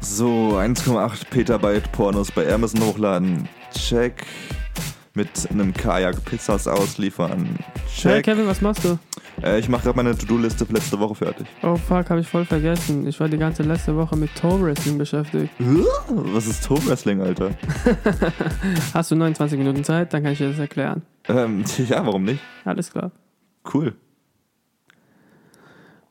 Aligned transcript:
So, 0.00 0.58
1,8 0.58 1.28
Petabyte 1.30 1.90
Pornos 1.92 2.30
bei 2.30 2.52
Amazon 2.52 2.82
hochladen. 2.82 3.48
Check. 3.72 4.24
Mit 5.14 5.28
einem 5.50 5.72
Kajak 5.72 6.24
Pizzas 6.24 6.68
ausliefern. 6.68 7.58
Hey 8.02 8.16
Check. 8.16 8.24
Kevin, 8.24 8.46
was 8.46 8.60
machst 8.60 8.84
du? 8.84 8.98
Äh, 9.42 9.58
ich 9.58 9.68
mache 9.68 9.84
gerade 9.84 9.96
meine 9.96 10.16
To-Do-Liste 10.16 10.66
für 10.66 10.72
letzte 10.72 10.98
Woche 10.98 11.14
fertig. 11.14 11.46
Oh 11.62 11.76
fuck, 11.76 12.10
habe 12.10 12.20
ich 12.20 12.28
voll 12.28 12.44
vergessen. 12.44 13.06
Ich 13.06 13.18
war 13.20 13.28
die 13.28 13.38
ganze 13.38 13.62
letzte 13.62 13.96
Woche 13.96 14.16
mit 14.16 14.34
Toe 14.34 14.60
Wrestling 14.62 14.98
beschäftigt. 14.98 15.52
Was 15.58 16.46
ist 16.46 16.64
Toe 16.64 16.84
Wrestling, 16.86 17.20
Alter? 17.20 17.50
Hast 18.94 19.10
du 19.10 19.16
29 19.16 19.58
Minuten 19.58 19.84
Zeit? 19.84 20.12
Dann 20.12 20.22
kann 20.22 20.32
ich 20.32 20.38
dir 20.38 20.48
das 20.48 20.58
erklären. 20.58 21.02
Ähm, 21.28 21.64
ja, 21.88 22.04
warum 22.04 22.24
nicht? 22.24 22.40
Alles 22.64 22.90
klar. 22.90 23.10
Cool. 23.72 23.94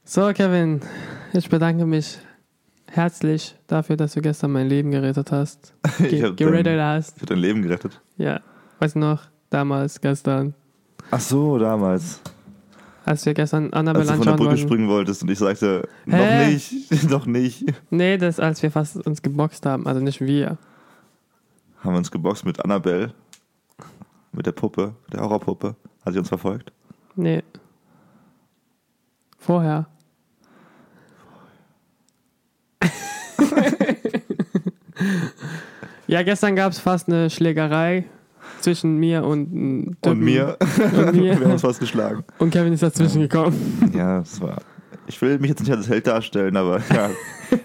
So, 0.05 0.31
Kevin, 0.33 0.81
ich 1.33 1.49
bedanke 1.49 1.85
mich 1.85 2.17
herzlich 2.87 3.55
dafür, 3.67 3.95
dass 3.97 4.13
du 4.13 4.21
gestern 4.21 4.51
mein 4.51 4.67
Leben 4.67 4.91
gerettet 4.91 5.31
hast. 5.31 5.73
Ich 5.99 6.09
Ge 6.09 6.23
hab 6.23 6.37
gerettet 6.37 6.65
dein, 6.67 6.79
hast. 6.81 7.15
ich 7.17 7.21
hab 7.23 7.29
dein 7.29 7.37
Leben 7.39 7.61
gerettet. 7.61 8.01
Ja, 8.17 8.41
weißt 8.79 8.95
du 8.95 8.99
noch, 8.99 9.21
damals, 9.49 9.99
gestern, 10.01 10.53
Ach 11.11 11.19
so, 11.19 11.57
damals. 11.57 12.21
als 13.05 13.25
wir 13.25 13.33
gestern 13.33 13.71
Annabelle 13.73 14.09
Als 14.09 14.11
du 14.11 14.15
von 14.17 14.23
der 14.25 14.33
anschauen 14.33 14.37
Brücke 14.47 14.49
wollten. 14.57 14.67
springen 14.67 14.89
wolltest 14.89 15.23
und 15.23 15.31
ich 15.31 15.39
sagte, 15.39 15.87
noch 16.05 16.17
Hä? 16.17 16.47
nicht, 16.53 17.03
noch 17.09 17.25
nicht. 17.25 17.65
Nee, 17.89 18.17
das 18.17 18.39
als 18.39 18.61
wir 18.61 18.71
fast 18.71 18.97
uns 19.07 19.21
geboxt 19.21 19.65
haben. 19.65 19.87
Also 19.87 20.01
nicht 20.01 20.21
wir. 20.21 20.57
Haben 21.81 21.93
wir 21.93 21.97
uns 21.97 22.11
geboxt 22.11 22.45
mit 22.45 22.63
Annabelle. 22.63 23.13
Mit 24.31 24.45
der 24.47 24.51
Puppe, 24.53 24.95
der 25.11 25.21
Horrorpuppe. 25.21 25.75
Hat 26.05 26.13
sie 26.13 26.19
uns 26.19 26.27
verfolgt? 26.29 26.71
Nee. 27.15 27.43
Vorher. 29.37 29.85
Ja, 36.13 36.21
gestern 36.21 36.55
gab 36.55 36.71
es 36.71 36.79
fast 36.79 37.07
eine 37.07 37.31
Schlägerei 37.31 38.05
zwischen 38.61 38.97
mir 38.97 39.23
und 39.23 39.51
einem 39.51 39.97
Und 40.05 40.19
mir. 40.19 40.57
Und 40.95 41.15
mir. 41.15 41.23
wir 41.39 41.45
haben 41.45 41.53
uns 41.53 41.63
fast 41.63 41.79
geschlagen. 41.79 42.23
Und 42.37 42.51
Kevin 42.51 42.71
ist 42.71 42.83
dazwischen 42.83 43.21
gekommen. 43.21 43.91
Ja, 43.95 44.19
das 44.19 44.39
war. 44.39 44.61
Ich 45.07 45.19
will 45.23 45.39
mich 45.39 45.49
jetzt 45.49 45.61
nicht 45.61 45.71
als 45.71 45.89
Held 45.89 46.05
darstellen, 46.05 46.55
aber 46.55 46.81
ja, 46.93 47.09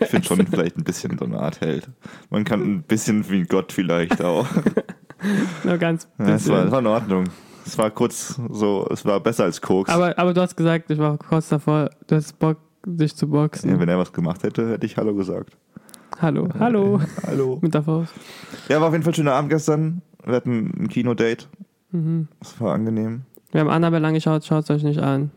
ich 0.00 0.08
finde 0.08 0.26
schon 0.26 0.46
vielleicht 0.46 0.78
ein 0.78 0.82
bisschen 0.82 1.18
so 1.18 1.26
eine 1.26 1.38
Art 1.38 1.60
Held. 1.60 1.90
Man 2.30 2.44
kann 2.44 2.62
ein 2.62 2.82
bisschen 2.84 3.28
wie 3.28 3.40
ein 3.40 3.46
Gott 3.48 3.70
vielleicht 3.70 4.24
auch. 4.24 4.46
Nur 5.64 5.76
ganz 5.76 6.08
Ja, 6.18 6.30
es, 6.30 6.48
war, 6.48 6.56
bisschen. 6.56 6.72
war 6.72 6.78
in 6.80 6.86
Ordnung. 6.86 7.24
Es 7.66 7.76
war 7.76 7.90
kurz 7.90 8.40
so, 8.48 8.88
es 8.90 9.04
war 9.04 9.20
besser 9.20 9.44
als 9.44 9.60
Koks. 9.60 9.90
aber, 9.90 10.18
aber 10.18 10.32
du 10.32 10.40
hast 10.40 10.56
gesagt, 10.56 10.90
ich 10.90 10.98
war 10.98 11.18
kurz 11.18 11.50
davor, 11.50 11.90
du 12.06 12.16
hast 12.16 12.38
Bock, 12.38 12.56
dich 12.86 13.14
zu 13.14 13.28
boxen. 13.28 13.68
ja, 13.70 13.78
wenn 13.78 13.90
er 13.90 13.98
was 13.98 14.10
gemacht 14.10 14.42
hätte, 14.42 14.70
hätte 14.70 14.86
ich 14.86 14.96
Hallo 14.96 15.14
gesagt. 15.14 15.54
Hallo, 16.20 16.48
hallo. 16.58 17.00
Hallo. 17.26 17.58
Mit 17.62 17.74
der 17.74 17.82
Faust. 17.82 18.12
Ja, 18.68 18.80
war 18.80 18.88
auf 18.88 18.92
jeden 18.94 19.04
Fall 19.04 19.12
ein 19.12 19.16
schöner 19.16 19.34
Abend 19.34 19.50
gestern. 19.50 20.02
Wir 20.24 20.34
hatten 20.34 20.72
ein 20.78 20.88
Kinodate. 20.88 21.46
Mhm. 21.90 22.28
Das 22.40 22.60
war 22.60 22.74
angenehm. 22.74 23.22
Wir 23.52 23.60
haben 23.60 23.70
Annabelle 23.70 24.06
angeschaut, 24.06 24.44
schaut 24.44 24.64
es 24.64 24.70
euch 24.70 24.82
nicht 24.82 25.00
an. 25.00 25.30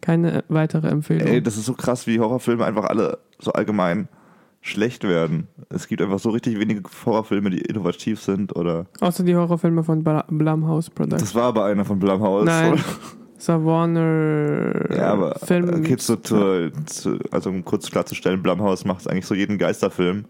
Keine 0.00 0.44
weitere 0.48 0.88
Empfehlung. 0.88 1.26
Ey, 1.26 1.42
das 1.42 1.56
ist 1.56 1.64
so 1.66 1.74
krass, 1.74 2.06
wie 2.06 2.20
Horrorfilme 2.20 2.64
einfach 2.64 2.84
alle 2.84 3.18
so 3.38 3.52
allgemein 3.52 4.08
schlecht 4.60 5.04
werden. 5.04 5.48
Es 5.70 5.88
gibt 5.88 6.02
einfach 6.02 6.18
so 6.18 6.30
richtig 6.30 6.58
wenige 6.58 6.82
Horrorfilme, 7.04 7.50
die 7.50 7.60
innovativ 7.60 8.20
sind 8.20 8.54
oder. 8.56 8.86
Außer 9.00 9.22
die 9.22 9.36
Horrorfilme 9.36 9.84
von 9.84 10.02
Blumhouse 10.02 10.90
Productions. 10.90 11.30
Das 11.30 11.34
war 11.34 11.44
aber 11.44 11.66
einer 11.66 11.84
von 11.84 11.98
Blumhouse. 11.98 12.44
Nein. 12.46 12.72
oder? 12.72 12.82
Warner 13.48 14.94
Ja, 14.96 15.12
aber 15.12 15.34
Film. 15.38 15.68
okay, 15.80 15.96
zu, 15.96 16.16
zu, 16.16 16.70
zu, 16.86 17.18
also 17.30 17.50
um 17.50 17.64
kurz 17.64 17.90
klarzustellen, 17.90 18.42
Blumhouse 18.42 18.84
macht 18.84 19.08
eigentlich 19.08 19.26
so 19.26 19.34
jeden 19.34 19.58
Geisterfilm 19.58 20.24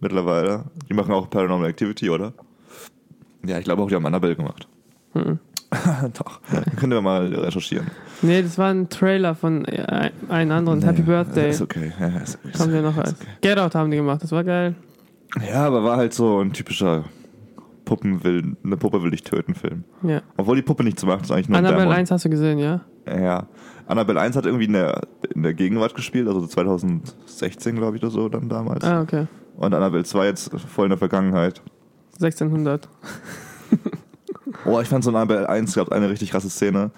mittlerweile. 0.00 0.64
Die 0.88 0.94
machen 0.94 1.12
auch 1.12 1.28
Paranormal 1.30 1.68
Activity, 1.70 2.10
oder? 2.10 2.32
Ja, 3.44 3.58
ich 3.58 3.64
glaube 3.64 3.82
auch, 3.82 3.88
die 3.88 3.94
haben 3.94 4.06
Annabelle 4.06 4.36
gemacht. 4.36 4.68
Mhm. 5.14 5.38
Doch, 6.18 6.40
können 6.78 6.92
wir 6.92 7.02
mal 7.02 7.26
recherchieren. 7.26 7.88
Nee, 8.22 8.42
das 8.42 8.56
war 8.56 8.70
ein 8.70 8.88
Trailer 8.88 9.34
von 9.34 9.66
äh, 9.66 10.10
einem 10.30 10.52
anderen. 10.52 10.82
Happy 10.82 11.00
Nee, 11.00 11.06
Birthday. 11.06 11.50
Ist 11.50 11.60
okay. 11.60 11.92
Ja, 12.00 12.06
ist, 12.20 12.38
ist, 12.42 12.58
Haben 12.58 12.72
wir 12.72 12.80
noch 12.80 12.96
ist 12.96 13.16
okay. 13.20 13.30
Get 13.42 13.58
Out 13.58 13.74
haben 13.74 13.90
die 13.90 13.98
gemacht, 13.98 14.22
das 14.22 14.32
war 14.32 14.44
geil. 14.44 14.74
Ja, 15.46 15.66
aber 15.66 15.84
war 15.84 15.98
halt 15.98 16.14
so 16.14 16.40
ein 16.40 16.54
typischer 16.54 17.04
Puppen 17.88 18.22
will, 18.22 18.56
eine 18.62 18.76
Puppe 18.76 19.02
will 19.02 19.10
dich 19.10 19.22
töten 19.22 19.54
Film. 19.54 19.84
Ja. 20.02 20.20
Obwohl 20.36 20.56
die 20.56 20.62
Puppe 20.62 20.84
nichts 20.84 21.04
macht, 21.04 21.22
ist 21.24 21.32
eigentlich 21.32 21.48
nur 21.48 21.56
ein 21.56 21.64
Annabelle 21.64 21.86
Dämon. 21.86 21.98
1 21.98 22.10
hast 22.10 22.24
du 22.26 22.28
gesehen, 22.28 22.58
ja? 22.58 22.82
Ja. 23.06 23.46
Annabelle 23.86 24.20
1 24.20 24.36
hat 24.36 24.44
irgendwie 24.44 24.66
in 24.66 24.74
der, 24.74 25.00
in 25.34 25.42
der 25.42 25.54
Gegenwart 25.54 25.94
gespielt, 25.94 26.28
also 26.28 26.46
2016, 26.46 27.76
glaube 27.76 27.96
ich, 27.96 28.02
oder 28.02 28.10
so 28.10 28.28
dann 28.28 28.50
damals. 28.50 28.84
Ah, 28.84 29.00
okay. 29.00 29.26
Und 29.56 29.72
Annabelle 29.72 30.04
2 30.04 30.26
jetzt 30.26 30.50
voll 30.60 30.84
in 30.84 30.90
der 30.90 30.98
Vergangenheit. 30.98 31.62
1600. 32.20 32.88
Oh, 34.64 34.80
ich 34.80 34.88
fand 34.88 35.04
so 35.04 35.10
in 35.10 35.16
Annabelle 35.16 35.48
1 35.48 35.74
gab 35.74 35.92
eine 35.92 36.10
richtig 36.10 36.30
krasse 36.30 36.50
Szene, 36.50 36.90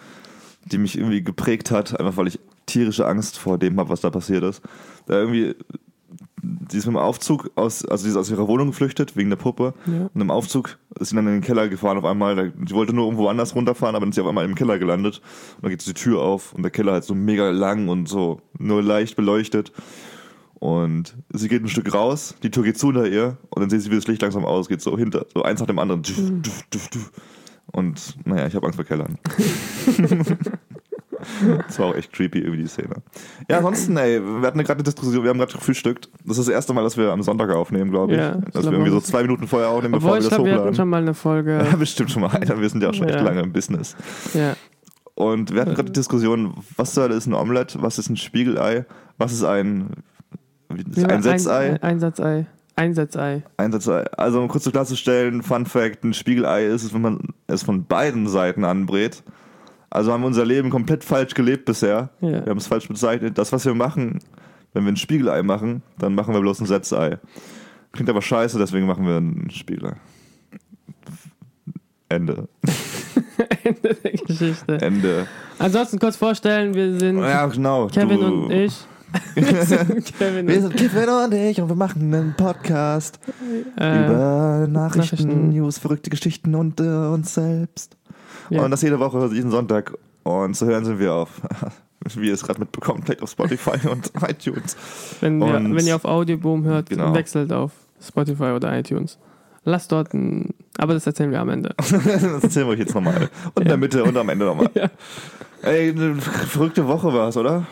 die 0.65 0.78
mich 0.78 0.97
irgendwie 0.97 1.22
geprägt 1.22 1.71
hat, 1.71 1.99
einfach 1.99 2.17
weil 2.17 2.28
ich 2.28 2.39
tierische 2.67 3.07
Angst 3.07 3.39
vor 3.39 3.59
dem 3.59 3.78
habe, 3.78 3.91
was 3.91 4.01
da 4.01 4.11
passiert 4.11 4.45
ist. 4.45 4.62
Da 5.07 5.15
irgendwie, 5.15 5.55
sie 6.71 6.79
ist 6.79 6.87
mit 6.87 6.95
dem 6.95 6.99
Aufzug 6.99 7.51
aus, 7.55 7.85
also 7.85 8.05
sie 8.05 8.11
ist 8.11 8.17
aus 8.17 8.31
ihrer 8.31 8.49
Wohnung 8.49 8.69
geflüchtet, 8.69 9.17
wegen 9.17 9.31
der 9.31 9.37
Puppe. 9.37 9.75
Ja. 9.87 10.11
Und 10.13 10.21
im 10.21 10.31
Aufzug 10.31 10.79
ist 10.99 11.11
sie 11.11 11.17
dann 11.17 11.27
in 11.27 11.35
den 11.35 11.43
Keller 11.43 11.69
gefahren 11.69 11.99
auf 11.99 12.05
einmal. 12.05 12.37
Da, 12.37 12.45
sie 12.67 12.75
wollte 12.75 12.93
nur 12.93 13.05
irgendwo 13.05 13.29
anders 13.29 13.55
runterfahren, 13.55 13.95
aber 13.95 14.05
dann 14.05 14.11
ist 14.11 14.17
sie 14.17 14.21
auf 14.21 14.29
einmal 14.29 14.45
im 14.45 14.55
Keller 14.55 14.79
gelandet. 14.79 15.21
Und 15.57 15.65
dann 15.65 15.71
geht 15.71 15.87
die 15.87 15.95
Tür 15.95 16.21
auf 16.21 16.53
und 16.53 16.63
der 16.63 16.71
Keller 16.71 16.93
halt 16.93 17.05
so 17.05 17.15
mega 17.15 17.51
lang 17.51 17.89
und 17.89 18.09
so 18.09 18.41
nur 18.59 18.83
leicht 18.83 19.17
beleuchtet. 19.17 19.73
Und 20.55 21.17
sie 21.33 21.49
geht 21.49 21.63
ein 21.63 21.69
Stück 21.69 21.93
raus, 21.95 22.35
die 22.43 22.51
Tür 22.51 22.65
geht 22.65 22.79
zu 22.79 22.89
hinter 22.89 23.09
ihr 23.09 23.39
und 23.49 23.61
dann 23.61 23.71
sieht 23.71 23.81
sie, 23.81 23.91
wie 23.91 23.97
das 23.97 24.07
Licht 24.07 24.21
langsam 24.21 24.45
ausgeht, 24.45 24.83
so 24.83 24.97
hinter, 24.97 25.25
so 25.33 25.43
eins 25.43 25.61
nach 25.61 25.67
dem 25.67 25.79
anderen. 25.79 26.03
Duf. 26.03 27.13
Und 27.73 28.17
naja, 28.27 28.47
ich 28.47 28.55
habe 28.55 28.67
Angst 28.67 28.77
vor 28.77 28.85
Kellern. 28.85 29.19
das 31.67 31.79
war 31.79 31.87
auch 31.87 31.95
echt 31.95 32.13
creepy, 32.13 32.39
irgendwie 32.41 32.63
die 32.63 32.69
Szene. 32.69 32.97
Ja, 33.49 33.59
ansonsten, 33.59 33.97
ey, 33.97 34.21
wir 34.21 34.47
hatten 34.47 34.59
gerade 34.59 34.75
eine 34.75 34.83
Diskussion, 34.83 35.23
wir 35.23 35.31
haben 35.31 35.39
gerade 35.39 35.53
gefrühstückt. 35.53 36.09
Das 36.25 36.39
ist 36.39 36.47
das 36.49 36.55
erste 36.55 36.73
Mal, 36.73 36.83
dass 36.83 36.97
wir 36.97 37.11
am 37.13 37.23
Sonntag 37.23 37.51
aufnehmen, 37.51 37.91
glaube 37.91 38.13
ich. 38.15 38.19
Ja, 38.19 38.33
dass 38.37 38.53
glaub 38.53 38.65
wir 38.65 38.73
irgendwie 38.73 38.91
so 38.91 39.01
zwei 39.01 39.23
Minuten 39.23 39.47
vorher 39.47 39.69
aufnehmen, 39.71 39.93
bevor 39.93 40.11
Obwohl, 40.11 40.19
wir 40.21 40.25
ich 40.25 40.29
das 40.29 40.35
glaube, 40.37 40.45
wir 40.51 40.53
hatten 40.55 40.61
hochladen. 40.63 40.77
schon 40.77 40.89
mal 40.89 41.03
eine 41.03 41.15
Folge. 41.15 41.67
Ja, 41.71 41.77
bestimmt 41.79 42.11
schon 42.11 42.23
mal. 42.23 42.29
Alter, 42.31 42.61
wir 42.61 42.69
sind 42.69 42.83
ja 42.83 42.91
auch 42.91 42.95
schon 42.95 43.09
echt 43.09 43.19
Ja. 43.19 43.25
lange 43.25 43.41
im 43.41 43.53
Business. 43.53 43.97
Ja. 44.35 44.55
Und 45.15 45.53
wir 45.55 45.61
hatten 45.61 45.75
gerade 45.75 45.91
die 45.91 45.99
Diskussion, 45.99 46.55
was 46.77 46.95
soll 46.95 47.11
ist 47.11 47.27
ein 47.27 47.35
Omelette, 47.35 47.83
was 47.83 47.99
ist 47.99 48.09
ein 48.09 48.17
Spiegelei, 48.17 48.87
was 49.19 49.33
ist 49.33 49.45
ein, 49.45 49.91
war- 50.69 51.11
ein 51.11 51.23
Setzei? 51.23 51.73
Ein, 51.73 51.83
Einsatzei. 51.83 52.47
Einsatzei. 52.77 53.43
Einsatzei. 53.59 54.05
Also 54.13 54.41
um 54.41 54.49
kurz 54.49 54.65
so 54.65 54.71
klarzustellen, 54.71 55.43
Fun 55.43 55.67
Fact, 55.67 56.03
ein 56.05 56.15
Spiegelei 56.15 56.65
ist 56.67 56.83
es, 56.85 56.95
wenn 56.95 57.03
man 57.03 57.19
es 57.47 57.63
von 57.63 57.85
beiden 57.85 58.27
Seiten 58.29 58.65
anbrät. 58.65 59.23
Also 59.91 60.12
haben 60.12 60.23
wir 60.23 60.28
unser 60.28 60.45
Leben 60.45 60.71
komplett 60.71 61.03
falsch 61.03 61.34
gelebt 61.34 61.65
bisher. 61.65 62.11
Ja. 62.21 62.45
Wir 62.45 62.51
haben 62.51 62.59
es 62.59 62.69
falsch 62.69 62.87
bezeichnet. 62.87 63.37
Das, 63.37 63.53
was 63.53 63.67
wir 63.67 63.75
machen, 63.75 64.21
wenn 64.73 64.84
wir 64.84 64.93
ein 64.93 64.97
Spiegelei 64.97 65.43
machen, 65.43 65.83
dann 65.99 66.15
machen 66.15 66.33
wir 66.33 66.41
bloß 66.41 66.61
ein 66.61 66.67
Setzei. 66.67 67.19
Klingt 67.93 68.09
aber 68.09 68.23
scheiße, 68.23 68.56
deswegen 68.56 68.87
machen 68.87 69.05
wir 69.05 69.17
ein 69.17 69.51
Spiegelei. 69.51 69.95
Ende. 72.09 72.49
Ende 73.65 73.95
der 73.95 74.12
Geschichte. 74.12 74.81
Ende. 74.81 75.27
Ansonsten 75.59 75.99
kurz 75.99 76.17
vorstellen, 76.17 76.75
wir 76.75 76.99
sind 76.99 77.19
Ja, 77.19 77.47
genau. 77.47 77.89
Kevin 77.89 78.21
du, 78.21 78.27
und 78.27 78.51
ich. 78.51 78.87
Wir 79.34 79.65
sind 79.65 80.17
Kevin 80.17 80.47
Wir 80.47 80.57
und 80.59 80.62
sind 80.62 80.77
Kevin 80.77 81.09
und 81.09 81.34
ich 81.34 81.61
und 81.61 81.69
wir 81.69 81.75
machen 81.75 82.15
einen 82.15 82.34
Podcast 82.37 83.19
äh, 83.77 84.05
über 84.05 84.69
Nachrichten, 84.71 85.27
Nachrichten. 85.27 85.49
News, 85.49 85.78
verrückte 85.78 86.11
Geschichten 86.11 86.55
und 86.55 86.78
äh, 86.78 86.84
uns 86.84 87.34
selbst. 87.34 87.97
Ja. 88.50 88.62
Und 88.65 88.71
das 88.71 88.83
jede 88.83 88.99
Woche, 88.99 89.31
jeden 89.33 89.50
Sonntag. 89.50 89.97
Und 90.22 90.55
zu 90.55 90.66
hören 90.66 90.84
sind 90.84 90.99
wir 90.99 91.15
auf, 91.15 91.41
wie 92.16 92.28
ihr 92.28 92.34
es 92.34 92.43
gerade 92.43 92.61
mitbekommt, 92.61 93.05
vielleicht 93.05 93.22
auf 93.22 93.31
Spotify 93.31 93.88
und 93.91 94.10
iTunes. 94.28 94.77
wenn, 95.21 95.39
wir, 95.39 95.54
und- 95.57 95.75
wenn 95.77 95.86
ihr 95.86 95.97
auf 95.97 96.04
Audioboom 96.04 96.65
hört, 96.65 96.91
Genau. 96.91 97.15
wechselt 97.15 97.53
auf 97.53 97.72
Spotify 98.01 98.53
oder 98.54 98.77
iTunes. 98.78 99.19
Lasst 99.65 99.92
dort 99.92 100.15
ein. 100.15 100.54
Aber 100.78 100.95
das 100.95 101.07
erzählen 101.07 101.30
wir 101.30 101.41
am 101.41 101.51
Ende. 101.51 101.75
das 101.77 101.92
erzählen 101.92 102.66
wir 102.66 102.72
euch 102.72 102.78
jetzt 102.78 102.95
nochmal. 102.95 103.28
Und 103.54 103.63
in 103.63 103.69
der 103.69 103.77
Mitte 103.77 104.03
und 104.04 104.16
am 104.16 104.28
Ende 104.30 104.47
nochmal. 104.47 104.71
Ja. 104.75 104.89
Ey, 105.63 105.91
eine 105.91 106.15
verrückte 106.16 106.89
Woche 106.89 107.13
war 107.13 107.28
es, 107.28 107.36
oder? 107.36 107.66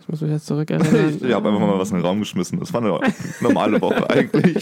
Ich 0.00 0.08
muss 0.08 0.22
mich 0.22 0.30
jetzt 0.30 0.46
zurückerinnern. 0.46 1.18
Ich 1.22 1.32
habe 1.34 1.48
einfach 1.50 1.60
mal 1.60 1.78
was 1.78 1.90
in 1.90 1.98
den 1.98 2.04
Raum 2.06 2.20
geschmissen. 2.20 2.58
Das 2.58 2.72
war 2.72 2.80
eine 2.82 2.98
normale 3.42 3.80
Woche 3.82 4.08
eigentlich. 4.08 4.54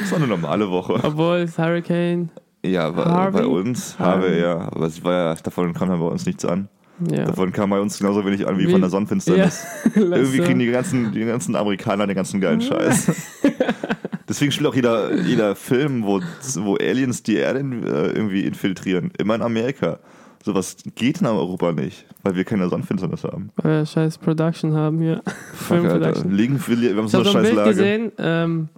Das 0.00 0.10
war 0.10 0.18
eine 0.18 0.26
normale 0.26 0.68
Woche. 0.70 0.94
Obwohl 1.02 1.36
es 1.40 1.58
Hurricane. 1.58 2.30
Ja, 2.64 2.90
bei, 2.90 3.30
bei 3.30 3.46
uns, 3.46 3.98
Harvey. 3.98 4.28
Harvey, 4.28 4.40
ja. 4.40 4.58
Aber 4.72 4.86
es 4.86 5.02
war 5.04 5.12
ja, 5.12 5.34
davon 5.34 5.72
kam 5.74 5.90
ja 5.90 5.96
bei 5.96 6.06
uns 6.06 6.24
nichts 6.26 6.44
an. 6.44 6.68
Ja. 7.10 7.24
Davon 7.24 7.52
kam 7.52 7.70
bei 7.70 7.80
uns 7.80 7.98
genauso 7.98 8.24
wenig 8.24 8.46
an 8.46 8.56
wie, 8.58 8.66
Wie- 8.66 8.72
von 8.72 8.80
der 8.80 8.90
Sonnenfinsternis. 8.90 9.64
Ja, 9.94 10.00
Irgendwie 10.02 10.38
kriegen 10.38 10.58
die 10.60 10.70
ganzen, 10.70 11.12
die 11.12 11.24
ganzen 11.24 11.56
Amerikaner 11.56 12.06
den 12.06 12.14
ganzen 12.16 12.40
geilen 12.40 12.60
Scheiß. 12.60 13.10
Deswegen 14.28 14.52
spielt 14.52 14.68
auch 14.68 14.74
jeder, 14.74 15.14
jeder 15.14 15.54
Film, 15.54 16.04
wo, 16.04 16.20
wo 16.60 16.76
Aliens 16.76 17.22
die 17.22 17.36
Erde 17.36 17.60
äh, 17.60 18.12
irgendwie 18.16 18.44
infiltrieren, 18.44 19.10
immer 19.18 19.34
in 19.34 19.42
Amerika. 19.42 19.98
Sowas 20.42 20.76
geht 20.94 21.20
in 21.20 21.26
Europa 21.26 21.72
nicht, 21.72 22.06
weil 22.22 22.34
wir 22.36 22.44
keine 22.44 22.68
Sonnenfinsternis 22.68 23.24
haben. 23.24 23.50
Weil 23.56 23.78
wir 23.80 23.86
scheiß 23.86 24.18
Production 24.18 24.74
haben 24.74 24.98
hier. 25.00 25.22
Fuck, 25.54 25.78
Alter. 25.84 25.98
Production. 25.98 26.32
Liegen 26.32 26.62
wir, 26.66 26.96
haben 26.96 27.08
so 27.08 27.18
eine 27.18 27.28
scheiß 27.30 27.52
Lage. 27.52 27.70
gesehen, 27.70 28.12
ähm, 28.18 28.68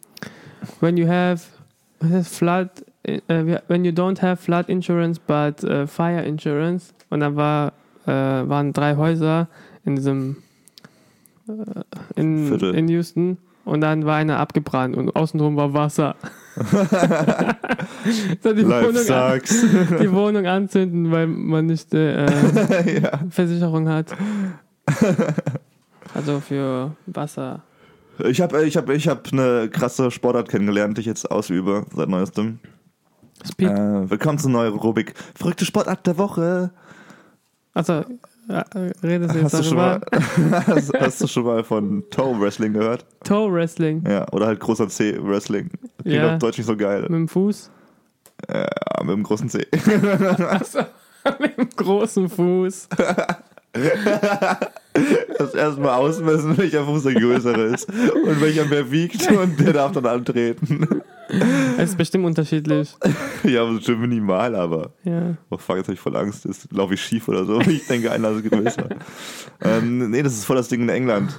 when 0.81 0.97
you 0.97 1.07
have 1.09 1.43
flood, 2.25 2.69
äh, 3.07 3.61
when 3.69 3.85
you 3.85 3.93
don't 3.93 4.21
have 4.21 4.37
flood 4.37 4.69
insurance 4.69 5.21
but 5.21 5.63
äh, 5.65 5.87
fire 5.87 6.23
insurance 6.23 6.93
und 7.11 7.21
da 7.21 7.35
war, 7.37 7.73
äh, 8.07 8.11
waren 8.49 8.73
drei 8.73 8.97
Häuser 8.97 9.49
in 9.85 9.97
diesem 9.97 10.37
in, 12.17 12.49
Viertel. 12.49 12.75
in 12.75 12.89
Houston 12.89 13.39
und 13.65 13.81
dann 13.81 14.05
war 14.05 14.17
einer 14.17 14.39
abgebrannt 14.39 14.97
und 14.97 15.15
außenrum 15.15 15.57
war 15.57 15.73
Wasser. 15.75 16.17
so 18.43 18.53
die, 18.55 18.63
Life 18.63 18.87
Wohnung 18.87 19.11
an, 19.11 19.41
sucks. 19.41 19.61
die 20.01 20.13
Wohnung 20.13 20.47
anzünden, 20.47 21.13
weil 21.13 21.27
man 21.27 21.67
nicht 21.67 21.93
äh, 21.95 22.27
ja. 23.01 23.21
Versicherung 23.31 23.89
hat. 23.89 24.07
Also 26.15 26.41
für 26.41 26.97
Wasser. 27.07 27.63
Ich 28.25 28.41
habe 28.41 28.65
ich 28.65 28.77
hab, 28.77 28.89
ich 28.89 29.09
hab 29.09 29.33
eine 29.33 29.69
krasse 29.69 30.11
Sportart 30.11 30.49
kennengelernt, 30.49 30.97
die 30.97 31.03
ich 31.03 31.07
jetzt 31.07 31.31
ausübe 31.31 31.85
seit 31.95 32.09
neuestem. 32.09 32.59
Äh, 33.59 34.11
willkommen 34.11 34.39
zur 34.39 34.51
neuen 34.51 34.75
Rubrik. 34.75 35.15
Verrückte 35.35 35.65
Sportart 35.65 36.07
der 36.07 36.19
Woche. 36.19 36.71
Also, 37.73 38.05
äh, 38.49 38.63
redest 39.03 39.35
du 39.35 39.39
jetzt 39.39 39.55
Hast 39.55 39.59
du, 39.61 39.63
schon 39.63 39.77
mal, 39.77 40.01
darüber? 40.11 40.67
hast, 40.67 40.93
hast 41.01 41.21
du 41.23 41.27
schon 41.27 41.45
mal 41.45 41.65
von 41.65 42.05
Toe 42.11 42.39
Wrestling 42.41 42.73
gehört? 42.75 43.07
Toe 43.25 43.51
Wrestling 43.53 44.05
Ja, 44.07 44.27
oder 44.33 44.47
halt 44.47 44.61
großer 44.61 44.89
C 44.89 45.17
Wrestling. 45.23 45.71
Klingt 46.03 46.17
Ja. 46.17 46.35
auf 46.35 46.39
Deutsch 46.39 46.59
nicht 46.59 46.67
so 46.67 46.77
geil. 46.77 47.03
mit 47.03 47.11
dem 47.13 47.29
Fuß. 47.29 47.71
Ja, 48.53 48.67
mit 49.03 49.11
dem 49.15 49.23
großen 49.23 49.49
C. 49.49 49.67
Achso, 50.51 50.81
mit 51.41 51.57
dem 51.57 51.71
großen 51.71 52.29
Fuß. 52.29 52.89
Das 55.39 55.55
erstmal 55.55 55.95
ausmessen, 55.95 56.59
welcher 56.59 56.85
Fuß 56.85 57.05
der 57.05 57.15
größere 57.15 57.63
ist 57.75 57.89
und 57.91 58.41
welcher 58.41 58.65
mehr 58.67 58.91
wiegt 58.91 59.31
und 59.31 59.59
der 59.61 59.73
darf 59.73 59.93
dann 59.93 60.07
antreten. 60.07 61.03
Es 61.79 61.91
ist 61.91 61.99
bestimmt 61.99 62.25
unterschiedlich. 62.25 62.95
Ja, 63.45 63.63
aber 63.63 63.81
schon 63.81 64.01
minimal, 64.01 64.55
aber. 64.57 64.91
Ja. 65.05 65.37
Oh 65.51 65.57
fuck, 65.59 65.77
jetzt 65.77 65.87
habe 65.87 65.95
ich 65.95 66.01
voll 66.01 66.17
Angst. 66.17 66.45
Jetzt 66.45 66.73
laufe 66.73 66.95
ich 66.95 67.01
schief 67.01 67.29
oder 67.29 67.45
so. 67.45 67.61
Ich 67.67 67.87
denke, 67.87 68.11
einer 68.11 68.31
ist 68.31 68.51
größer. 68.51 68.89
ähm, 69.63 70.11
nee, 70.11 70.23
das 70.23 70.33
ist 70.35 70.45
voll 70.45 70.57
das 70.57 70.69
Ding 70.69 70.83
in 70.83 70.89
England. 70.89 71.39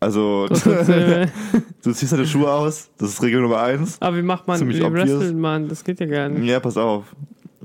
Also, 0.00 0.46
Zeh. 0.48 1.26
du 1.82 1.92
ziehst 1.92 2.12
deine 2.12 2.26
Schuhe 2.26 2.50
aus, 2.52 2.90
das 2.98 3.10
ist 3.14 3.22
Regel 3.22 3.40
Nummer 3.40 3.60
eins. 3.62 3.96
Aber 4.00 4.16
wie 4.16 4.22
macht 4.22 4.46
man, 4.46 4.58
Ziemlich 4.58 4.78
wie 4.78 4.84
obvious. 4.84 5.08
wrestelt 5.08 5.36
man? 5.36 5.68
Das 5.68 5.82
geht 5.84 5.98
ja 6.00 6.06
gar 6.06 6.28
nicht. 6.28 6.44
Ja, 6.48 6.60
pass 6.60 6.76
auf. 6.76 7.04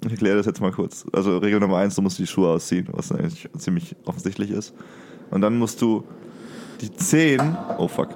Ich 0.06 0.12
erkläre 0.12 0.38
das 0.38 0.46
jetzt 0.46 0.60
mal 0.60 0.72
kurz. 0.72 1.06
Also 1.14 1.38
Regel 1.38 1.60
Nummer 1.60 1.78
eins, 1.78 1.96
du 1.96 2.02
musst 2.02 2.18
die 2.20 2.28
Schuhe 2.28 2.50
ausziehen, 2.50 2.88
was 2.92 3.12
eigentlich 3.12 3.48
ziemlich 3.58 3.96
offensichtlich 4.06 4.50
ist. 4.52 4.74
Und 5.30 5.42
dann 5.42 5.58
musst 5.58 5.82
du 5.82 6.04
die 6.82 6.92
Zehen, 6.92 7.56
oh 7.78 7.88
fuck, 7.88 8.10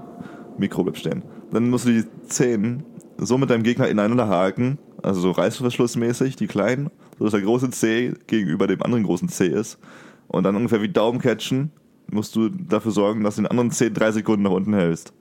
Mikro 0.58 0.84
bleibt 0.84 0.98
stehen. 0.98 1.22
Dann 1.52 1.70
musst 1.70 1.86
du 1.86 1.92
die 1.92 2.04
Zehen 2.28 2.84
so 3.18 3.38
mit 3.38 3.50
deinem 3.50 3.64
Gegner 3.64 3.88
ineinander 3.88 4.28
haken, 4.28 4.78
also 5.02 5.22
so 5.22 5.32
reißverschlussmäßig, 5.32 6.36
die 6.36 6.48
kleinen, 6.48 6.90
so 7.18 7.26
dass 7.26 7.32
der 7.32 7.42
große 7.42 7.70
Zeh 7.72 8.14
gegenüber 8.28 8.68
dem 8.68 8.82
anderen 8.84 9.04
großen 9.04 9.30
Zeh 9.30 9.48
ist. 9.48 9.80
Und 10.28 10.44
dann 10.44 10.56
ungefähr 10.56 10.82
wie 10.82 10.90
Daumen 10.90 11.20
catchen, 11.20 11.72
musst 12.12 12.36
du 12.36 12.50
dafür 12.50 12.92
sorgen, 12.92 13.24
dass 13.24 13.36
du 13.38 13.42
den 13.44 13.48
anderen 13.48 13.72
Zeh 13.72 13.90
drei 13.90 14.12
Sekunden 14.12 14.44
nach 14.44 14.52
unten 14.52 14.74
hältst. 14.74 15.14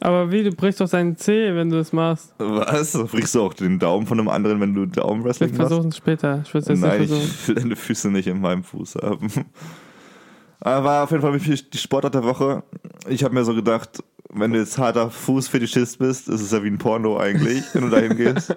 Aber 0.00 0.30
wie, 0.32 0.42
du 0.42 0.50
brichst 0.50 0.80
doch 0.80 0.86
seinen 0.88 1.16
Zeh, 1.16 1.54
wenn 1.54 1.70
du 1.70 1.76
das 1.76 1.92
machst. 1.92 2.34
Was? 2.38 2.92
Da 2.92 3.04
brichst 3.04 3.34
du 3.34 3.42
auch 3.42 3.54
den 3.54 3.78
Daumen 3.78 4.06
von 4.06 4.18
einem 4.18 4.28
anderen, 4.28 4.60
wenn 4.60 4.74
du 4.74 4.84
Ich 4.84 4.92
Daumenwrestling 4.92 5.50
machst? 5.56 5.68
versuchen 5.68 5.88
es 5.90 5.96
später. 5.96 6.42
Ich 6.44 6.52
würde 6.52 6.62
es 6.62 6.68
jetzt 6.68 6.80
Nein, 6.80 7.00
nicht 7.00 7.10
versuchen. 7.10 7.30
ich 7.40 7.48
will 7.48 7.54
deine 7.54 7.76
Füße 7.76 8.10
nicht 8.10 8.26
in 8.26 8.40
meinem 8.40 8.64
Fuß 8.64 8.96
haben. 8.96 9.28
War 10.64 11.04
auf 11.04 11.10
jeden 11.10 11.22
Fall 11.22 11.38
die 11.38 11.78
Sportart 11.78 12.14
der 12.14 12.24
Woche. 12.24 12.62
Ich 13.08 13.22
habe 13.22 13.34
mir 13.34 13.44
so 13.44 13.54
gedacht, 13.54 14.02
wenn 14.30 14.52
du 14.52 14.58
jetzt 14.58 14.78
harter 14.78 15.10
Fußfetischist 15.10 15.98
bist, 15.98 16.28
ist 16.28 16.40
es 16.40 16.50
ja 16.50 16.62
wie 16.62 16.68
ein 16.68 16.78
Porno 16.78 17.18
eigentlich, 17.18 17.62
wenn 17.74 17.82
du 17.82 17.90
dahin 17.90 18.16
gehst. 18.16 18.56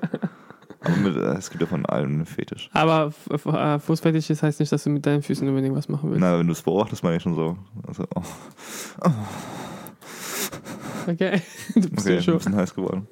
Aber 0.79 0.95
mit, 0.95 1.15
äh, 1.15 1.33
es 1.33 1.49
gibt 1.49 1.61
ja 1.61 1.67
von 1.67 1.85
allem 1.85 2.13
einen 2.13 2.25
Fetisch. 2.25 2.69
Aber 2.73 3.11
äh, 3.29 3.79
Fußfetisch 3.79 4.29
ist 4.29 4.41
heißt 4.41 4.59
nicht, 4.59 4.71
dass 4.71 4.83
du 4.83 4.89
mit 4.89 5.05
deinen 5.05 5.21
Füßen 5.21 5.47
unbedingt 5.47 5.75
was 5.75 5.89
machen 5.89 6.09
willst. 6.09 6.21
Na, 6.21 6.39
wenn 6.39 6.47
du 6.47 6.53
es 6.53 6.61
beobachtest, 6.61 7.03
meine 7.03 7.17
ich 7.17 7.23
schon 7.23 7.35
so. 7.35 7.57
Also, 7.87 8.05
oh, 8.15 9.11
Okay. 11.07 11.41
Du 11.75 11.89
bist 11.89 11.99
okay, 11.99 12.11
ja 12.11 12.17
ein 12.17 12.23
schon. 12.23 12.37
bisschen 12.37 12.55
heiß 12.55 12.75
geworden. 12.75 13.07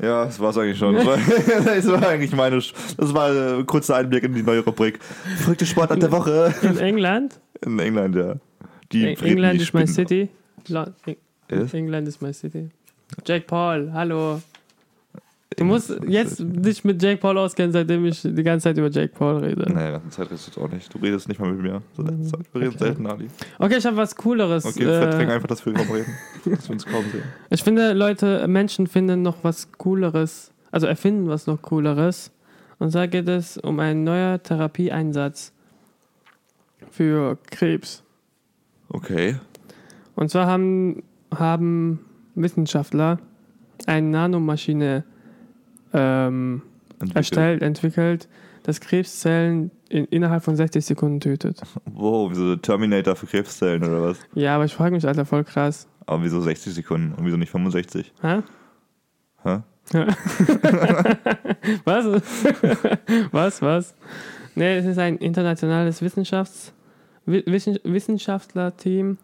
Ja, 0.00 0.24
das 0.24 0.40
war's 0.40 0.58
eigentlich 0.58 0.78
schon. 0.78 0.94
Das 0.94 1.06
war, 1.06 1.16
das 1.64 1.86
war 1.88 2.08
eigentlich 2.08 2.34
meine, 2.34 2.56
das 2.56 3.14
war 3.14 3.34
äh, 3.34 3.58
ein 3.58 3.66
kurzer 3.66 3.96
Einblick 3.96 4.24
in 4.24 4.34
die 4.34 4.42
neue 4.42 4.60
Rubrik. 4.60 4.98
Verrückte 5.38 5.66
Sportart 5.66 6.02
der 6.02 6.12
Woche. 6.12 6.54
In 6.62 6.78
England? 6.78 7.40
In 7.64 7.78
England, 7.78 8.14
ja. 8.16 8.34
Die 8.92 9.06
Eng- 9.06 9.14
Briten, 9.16 9.26
England 9.32 9.58
die 9.58 9.62
is 9.62 9.72
my 9.72 9.86
city. 9.86 10.28
Lo- 10.68 10.86
Eng- 11.06 11.16
Ist? 11.48 11.74
England 11.74 12.08
is 12.08 12.20
my 12.20 12.32
city. 12.32 12.70
Jake 13.26 13.46
Paul, 13.46 13.90
hallo. 13.92 14.40
Du 15.58 15.64
musst 15.64 15.94
jetzt 16.08 16.38
dich 16.42 16.82
mit 16.82 17.02
Jake 17.02 17.18
Paul 17.20 17.36
auskennen, 17.36 17.72
seitdem 17.72 18.06
ich 18.06 18.22
die 18.22 18.42
ganze 18.42 18.64
Zeit 18.64 18.78
über 18.78 18.88
Jake 18.88 19.12
Paul 19.14 19.36
rede. 19.44 19.70
Naja, 19.70 19.90
ganze 19.98 20.08
Zeit 20.08 20.26
redest 20.30 20.56
du 20.56 20.62
auch 20.62 20.70
nicht. 20.70 20.92
Du 20.94 20.98
redest 20.98 21.28
nicht 21.28 21.38
mal 21.38 21.52
mit 21.52 21.60
mir. 21.60 21.82
So 21.94 22.02
Zeit. 22.04 22.40
Wir 22.54 22.60
reden 22.62 22.68
Okay. 22.74 22.78
selten, 22.84 23.06
Ali. 23.06 23.26
Okay, 23.58 23.76
ich 23.76 23.84
habe 23.84 23.96
was 23.98 24.16
Cooleres. 24.16 24.64
Okay, 24.64 24.84
verdräng 24.84 25.28
äh, 25.28 25.32
einfach, 25.32 25.48
dass 25.48 25.64
wir 25.66 25.74
kaum 25.74 25.90
reden. 25.90 26.06
dass 26.46 26.68
wir 26.68 26.72
uns 26.72 26.86
kaum 26.86 27.04
sehen. 27.12 27.22
ich 27.50 27.62
finde, 27.62 27.92
Leute, 27.92 28.48
Menschen 28.48 28.86
finden 28.86 29.20
noch 29.20 29.44
was 29.44 29.70
Cooleres, 29.72 30.52
also 30.70 30.86
erfinden 30.86 31.28
was 31.28 31.46
noch 31.46 31.60
Cooleres. 31.60 32.30
Und 32.78 32.90
zwar 32.92 33.06
geht 33.06 33.28
es 33.28 33.58
um 33.58 33.78
einen 33.78 34.04
neuen 34.04 34.42
Therapieeinsatz 34.42 35.52
für 36.90 37.38
Krebs. 37.50 38.02
Okay. 38.88 39.36
Und 40.14 40.30
zwar 40.30 40.46
haben, 40.46 41.02
haben 41.34 42.00
Wissenschaftler 42.34 43.18
eine 43.86 44.08
Nanomaschine 44.08 45.04
ähm, 45.92 46.62
Entwickelt. 46.92 47.16
erstellt, 47.16 47.62
entwickelt, 47.62 48.28
das 48.62 48.80
Krebszellen 48.80 49.70
in, 49.88 50.04
innerhalb 50.06 50.44
von 50.44 50.56
60 50.56 50.84
Sekunden 50.84 51.20
tötet. 51.20 51.60
Wow, 51.84 52.30
wieso 52.30 52.56
Terminator 52.56 53.16
für 53.16 53.26
Krebszellen 53.26 53.82
oder 53.84 54.02
was? 54.02 54.18
Ja, 54.34 54.54
aber 54.54 54.64
ich 54.64 54.74
frage 54.74 54.94
mich, 54.94 55.06
Alter, 55.06 55.24
voll 55.24 55.44
krass. 55.44 55.88
Aber 56.06 56.22
wieso 56.22 56.40
60 56.40 56.74
Sekunden 56.74 57.14
und 57.14 57.24
wieso 57.24 57.36
nicht 57.36 57.50
65? 57.50 58.12
Hä? 58.22 58.42
Hä? 59.42 59.60
Was? 61.84 62.06
was, 63.32 63.60
was? 63.62 63.94
Nee, 64.54 64.76
es 64.76 64.84
ist 64.86 64.98
ein 64.98 65.16
internationales 65.18 66.02
Wissenschafts 66.02 66.72
Wi- 67.26 67.44
Wissen 67.46 67.78
Wissenschaftlerteam 67.84 69.16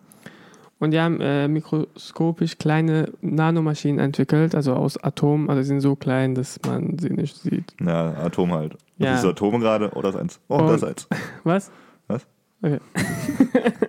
und 0.78 0.92
die 0.92 1.00
haben 1.00 1.20
äh, 1.20 1.48
mikroskopisch 1.48 2.56
kleine 2.58 3.12
Nanomaschinen 3.20 3.98
entwickelt, 3.98 4.54
also 4.54 4.74
aus 4.74 4.96
Atomen, 5.02 5.50
also 5.50 5.60
sie 5.62 5.68
sind 5.68 5.80
so 5.80 5.96
klein, 5.96 6.34
dass 6.36 6.60
man 6.66 6.98
sie 6.98 7.10
nicht 7.10 7.36
sieht. 7.36 7.74
Ja, 7.80 8.14
Atom 8.14 8.52
halt. 8.54 8.76
Ja. 8.98 9.12
Das 9.12 9.20
ist 9.24 9.26
Atome 9.30 9.58
gerade. 9.58 9.90
Oh, 9.94 10.02
das 10.02 10.14
ist 10.14 10.20
eins. 10.20 10.40
Oh, 10.48 10.56
Und- 10.58 10.68
das 10.68 10.76
ist 10.82 10.84
eins. 10.84 11.08
Was? 11.44 11.70
Was? 12.06 12.26
Okay. 12.62 12.78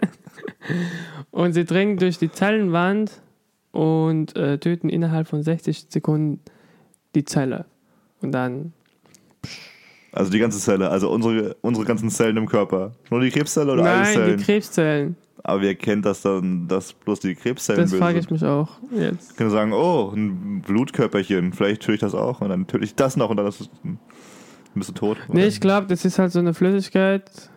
und 1.32 1.54
sie 1.54 1.66
dringen 1.66 1.98
durch 1.98 2.18
die 2.18 2.32
Zellenwand 2.32 3.22
und 3.72 4.36
äh, 4.36 4.58
töten 4.58 4.90
innerhalb 4.90 5.28
von 5.28 5.42
60 5.44 5.88
Sekunden 5.90 6.42
die 7.16 7.24
Zelle. 7.26 7.66
Und 8.22 8.32
dann, 8.32 8.74
Also 10.12 10.32
die 10.32 10.40
ganze 10.40 10.60
Zelle. 10.60 10.90
Also 10.90 11.10
unsere, 11.10 11.56
unsere 11.62 11.86
ganzen 11.86 12.10
Zellen 12.10 12.38
im 12.38 12.48
Körper. 12.48 12.92
Nur 13.10 13.22
die 13.22 13.30
Krebszelle 13.30 13.74
oder 13.74 13.84
alle 13.84 14.02
nein, 14.02 14.14
Zellen? 14.14 14.38
die 14.38 14.44
Krebszellen. 14.44 15.16
Aber 15.44 15.62
wer 15.62 15.76
kennt 15.76 16.06
das 16.06 16.22
dann, 16.22 16.68
dass 16.68 16.94
bloß 16.94 17.22
die 17.22 17.36
Krebszellen 17.36 17.82
Das 17.82 17.94
frage 17.94 18.20
ich 18.20 18.30
mich 18.30 18.44
auch 18.44 18.70
jetzt. 18.92 19.32
Ich 19.32 19.38
kann 19.38 19.50
sagen, 19.50 19.72
oh, 19.74 20.12
ein 20.14 20.62
Blutkörperchen, 20.62 21.54
vielleicht 21.54 21.82
töte 21.82 21.94
ich 21.94 22.00
das 22.02 22.14
auch 22.14 22.42
und 22.42 22.50
dann 22.50 22.68
töte 22.68 22.84
ich 22.84 22.96
das 22.96 23.16
noch 23.16 23.30
und 23.30 23.38
dann 23.38 23.48
ist 23.48 23.62
es, 23.62 23.70
bist 24.76 24.90
du 24.90 24.94
tot. 24.94 25.18
Nee, 25.30 25.46
ich 25.48 25.62
glaube, 25.62 25.88
das 25.88 26.04
ist 26.04 26.20
halt 26.20 26.32
so 26.32 26.40
eine 26.40 26.54
Flüssigkeit. 26.54 27.50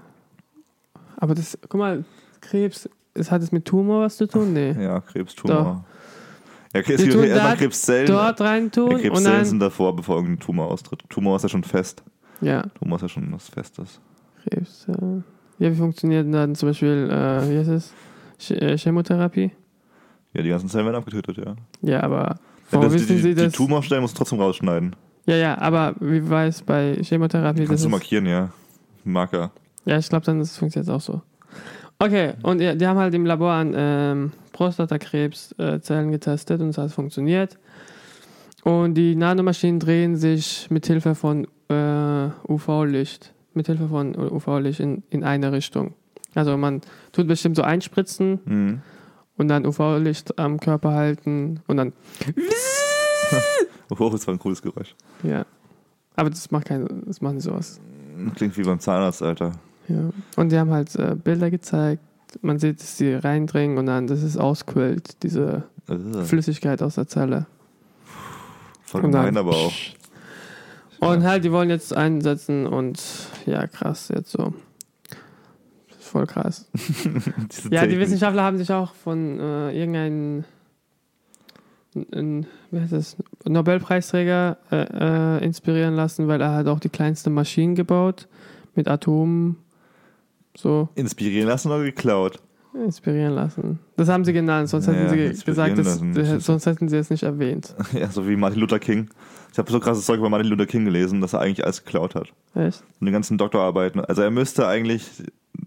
Aber 1.17 1.35
das, 1.35 1.59
guck 1.69 1.79
mal, 1.79 2.05
Krebs, 2.41 2.89
es 3.15 3.31
hat 3.31 3.43
es 3.43 3.53
mit 3.53 3.65
Tumor 3.65 4.03
was 4.03 4.17
zu 4.17 4.27
tun? 4.27 4.53
Nee. 4.53 4.73
Ja, 4.73 5.01
Krebstumor. 5.01 5.85
Ja, 6.73 6.81
okay, 6.81 6.95
es 6.95 7.03
gibt 7.03 7.15
erstmal 7.15 7.57
Krebszellen. 7.57 8.07
Dort 8.07 8.41
rein 8.41 8.65
ja, 8.65 8.71
tun 8.71 8.95
und 8.95 9.01
Krebszellen 9.01 9.39
dann. 9.39 9.45
sind 9.45 9.61
davor, 9.61 9.95
bevor 9.97 10.17
irgendein 10.17 10.41
Tumor 10.41 10.71
austritt. 10.71 11.03
Tumor 11.09 11.37
ist 11.37 11.43
ja 11.43 11.49
schon 11.49 11.65
fest. 11.65 12.03
Ja, 12.43 12.63
Tumor 12.79 12.97
ist 12.97 13.03
ja 13.03 13.09
schon 13.09 13.33
was 13.33 13.49
Festes. 13.49 14.01
Krebs. 14.43 14.87
Äh, 14.89 15.23
ja, 15.59 15.71
wie 15.71 15.77
funktioniert 15.77 16.25
denn 16.25 16.33
dann 16.33 16.55
zum 16.55 16.71
Beispiel, 16.71 17.09
äh, 17.11 17.49
wie 17.49 17.59
heißt 17.59 17.71
es? 17.71 17.95
Ch 18.39 18.51
äh, 18.51 18.77
Chemotherapie? 18.77 19.53
Ja, 20.35 20.43
die 20.43 20.49
ganzen 20.49 20.69
Zellen 20.69 20.87
werden 20.87 20.97
abgetötet, 20.97 21.37
ja. 21.39 21.55
Ja, 21.83 22.03
aber. 22.03 22.23
ja 22.23 22.39
Warum 22.73 22.87
das, 22.87 22.95
wissen 22.95 23.17
die, 23.17 23.23
Sie 23.23 23.35
die 23.35 23.43
das? 23.43 23.53
Tumorstellen 23.53 24.03
musst 24.03 24.15
du 24.15 24.19
trotzdem 24.19 24.41
rausschneiden. 24.41 24.97
Ja, 25.27 25.37
ja, 25.37 25.59
aber 25.59 25.95
wie 26.01 26.29
weiß 26.29 26.63
bei 26.63 26.97
Chemotherapie 27.03 27.61
das 27.61 27.69
Kannst 27.69 27.85
du 27.85 27.89
ist, 27.89 27.93
markieren, 27.93 28.27
ja. 28.27 28.51
Marker. 29.05 29.53
Ja, 29.85 29.99
ich 29.99 30.09
glaube, 30.09 30.25
dann 30.25 30.41
das 30.41 30.57
funktioniert 30.57 30.91
auch 30.91 31.01
so. 31.01 31.23
Okay, 31.99 32.33
und 32.43 32.61
ja, 32.61 32.75
die 32.75 32.87
haben 32.87 32.99
halt 32.99 33.15
im 33.15 33.27
Labor 33.27 33.53
an 33.53 33.73
ähm, 33.77 34.33
Prostatakrebszellen 34.53 36.09
äh, 36.09 36.11
getestet 36.11 36.61
und 36.61 36.71
es 36.71 36.79
hat 36.79 36.91
funktioniert. 36.91 37.59
Und 38.65 38.95
die 38.95 39.15
Nanomaschinen 39.15 39.79
drehen 39.79 40.17
sich 40.17 40.69
mit 40.71 40.87
Hilfe 40.87 41.15
von 41.15 41.47
UV-Licht. 42.49 43.33
mit 43.55 43.67
Hilfe 43.67 43.89
von 43.89 44.15
UV-Licht 44.17 44.81
in, 44.81 45.03
in 45.11 45.25
eine 45.25 45.53
Richtung. 45.53 45.95
Also 46.35 46.57
man 46.57 46.81
tut 47.13 47.27
bestimmt 47.29 47.57
so 47.57 47.63
einspritzen 47.63 48.41
Mhm. 48.45 48.83
und 49.37 49.49
dann 49.49 49.67
UV-Licht 49.67 50.39
am 50.39 50.59
Körper 50.59 50.93
halten 50.95 51.61
und 51.67 51.77
dann 51.77 51.93
Oh, 53.99 54.09
das 54.11 54.27
war 54.27 54.35
ein 54.35 54.39
cooles 54.39 54.63
Geräusch. 54.63 54.95
ja. 55.23 55.45
Aber 56.15 56.29
das 56.29 56.51
macht 56.51 56.67
keine, 56.67 56.87
das 57.07 57.23
macht 57.23 57.35
nicht 57.35 57.45
sowas. 57.45 57.81
Klingt 58.35 58.57
wie 58.59 58.63
beim 58.65 58.79
Zahnarzt, 58.79 59.23
Alter. 59.23 59.53
Ja. 59.89 60.11
Und 60.37 60.53
die 60.53 60.59
haben 60.59 60.71
halt 60.71 60.95
äh, 60.97 61.15
Bilder 61.15 61.51
gezeigt. 61.51 62.03
Man 62.43 62.59
sieht, 62.59 62.81
dass 62.83 62.97
die 62.97 63.15
reindringen 63.15 63.79
und 63.79 63.87
dann, 63.87 64.07
dass 64.07 64.23
es 64.23 64.37
ausquillt, 64.37 65.23
diese. 65.23 65.65
Flüssigkeit 66.25 66.83
aus 66.83 66.95
der 66.97 67.09
Zelle. 67.09 67.47
Voll 68.85 69.01
gemein 69.03 69.37
aber 69.39 69.51
auch. 69.53 69.73
Und 71.09 71.25
halt, 71.25 71.45
die 71.45 71.53
wollen 71.53 71.71
jetzt 71.71 71.95
einsetzen 71.95 72.67
und 72.67 73.03
ja, 73.47 73.67
krass, 73.67 74.09
jetzt 74.15 74.31
so. 74.31 74.55
Voll 75.99 76.27
krass. 76.27 76.69
Ja, 77.71 77.87
die. 77.87 77.99
Wissenschaftler 77.99 78.43
haben 78.43 78.59
sich 78.59 78.71
auch 78.71 78.95
von 78.95 79.41
äh, 79.41 79.73
irgendeinem 79.73 80.45
ein, 81.95 82.47
wie 82.71 82.81
heißt 82.81 82.93
das, 82.93 83.17
Nobelpreisträger 83.45 84.57
äh, 84.71 85.39
äh, 85.39 85.45
inspirieren 85.45 85.95
lassen, 85.95 86.29
weil 86.29 86.41
er 86.41 86.55
hat 86.55 86.67
auch 86.67 86.81
die 86.81 86.89
kleinste 86.89 87.31
Maschinen 87.31 87.75
gebaut 87.75 88.29
mit 88.75 88.89
Atomen 88.89 89.57
so 90.57 90.89
Inspirieren 90.95 91.49
lassen 91.49 91.71
oder 91.71 91.83
geklaut? 91.83 92.41
Inspirieren 92.75 93.35
lassen. 93.35 93.79
Das 93.97 94.09
haben 94.09 94.25
sie 94.25 94.33
genannt, 94.33 94.69
sonst 94.69 94.87
Ja, 94.87 94.93
hätten 94.95 95.35
sie 95.37 95.45
gesagt, 95.45 95.79
das, 95.79 96.01
das, 96.15 96.45
sonst 96.45 96.67
hätten 96.67 96.89
sie 96.89 96.97
es 96.97 97.11
nicht 97.11 97.23
erwähnt. 97.23 97.75
Ja, 97.93 98.09
so 98.09 98.27
wie 98.29 98.37
Martin 98.37 98.61
Luther 98.61 98.79
King. 98.79 99.09
Ich 99.53 99.59
habe 99.59 99.71
so 99.71 99.79
krasses 99.81 100.07
Zeug 100.07 100.19
über 100.19 100.31
Martin 100.31 100.49
Luther 100.49 100.67
King 100.67 100.85
gelesen, 100.85 101.21
dass 101.21 101.35
er 101.35 101.41
eigentlich 101.41 101.65
alles 101.65 101.85
geklaut 101.85 102.15
hat. 102.15 102.33
Echt? 102.55 102.83
Und 103.01 103.07
die 103.07 103.13
ganzen 103.13 103.37
Doktorarbeiten. 103.39 104.03
Also 104.05 104.23
er 104.23 104.31
müsste 104.31 104.67
eigentlich, 104.67 105.07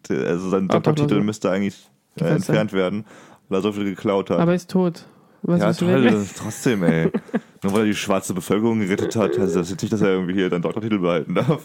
also 0.10 0.50
sein 0.50 0.68
Doktortitel 0.68 1.08
Doktor- 1.10 1.24
müsste 1.24 1.52
eigentlich 1.52 1.90
äh, 2.20 2.26
entfernt 2.26 2.74
werden, 2.74 3.06
weil 3.50 3.60
er 3.60 3.62
so 3.62 3.72
viel 3.72 3.84
geklaut 3.86 4.30
hat. 4.32 4.40
Aber 4.40 4.52
er 4.52 4.56
ist 4.56 4.72
tot. 4.72 5.06
Was 5.44 5.62
ja, 5.62 5.74
toll, 5.74 6.26
trotzdem, 6.36 6.82
ey. 6.84 7.12
Nur 7.64 7.74
weil 7.74 7.82
er 7.82 7.86
die 7.86 7.94
schwarze 7.96 8.34
Bevölkerung 8.34 8.80
gerettet 8.80 9.16
hat, 9.16 9.38
heißt 9.38 9.56
das 9.56 9.70
jetzt 9.70 9.82
nicht, 9.84 9.94
dass 9.94 10.02
er 10.02 10.10
irgendwie 10.10 10.34
hier 10.34 10.50
den 10.50 10.64
Doktortitel 10.64 10.98
behalten 10.98 11.36
darf. 11.36 11.64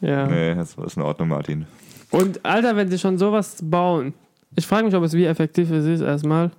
Ja. 0.00 0.26
Nee, 0.30 0.54
das 0.54 0.74
ist 0.74 0.96
in 0.96 1.02
Ordnung, 1.02 1.28
Martin. 1.28 1.66
Und 2.14 2.44
Alter, 2.44 2.76
wenn 2.76 2.88
sie 2.88 2.98
schon 2.98 3.18
sowas 3.18 3.56
bauen, 3.62 4.14
ich 4.56 4.66
frage 4.66 4.84
mich, 4.86 4.94
ob 4.94 5.02
es 5.04 5.12
wie 5.14 5.24
effektiv 5.24 5.70
es 5.70 5.84
ist 5.84 6.00
erstmal. 6.00 6.50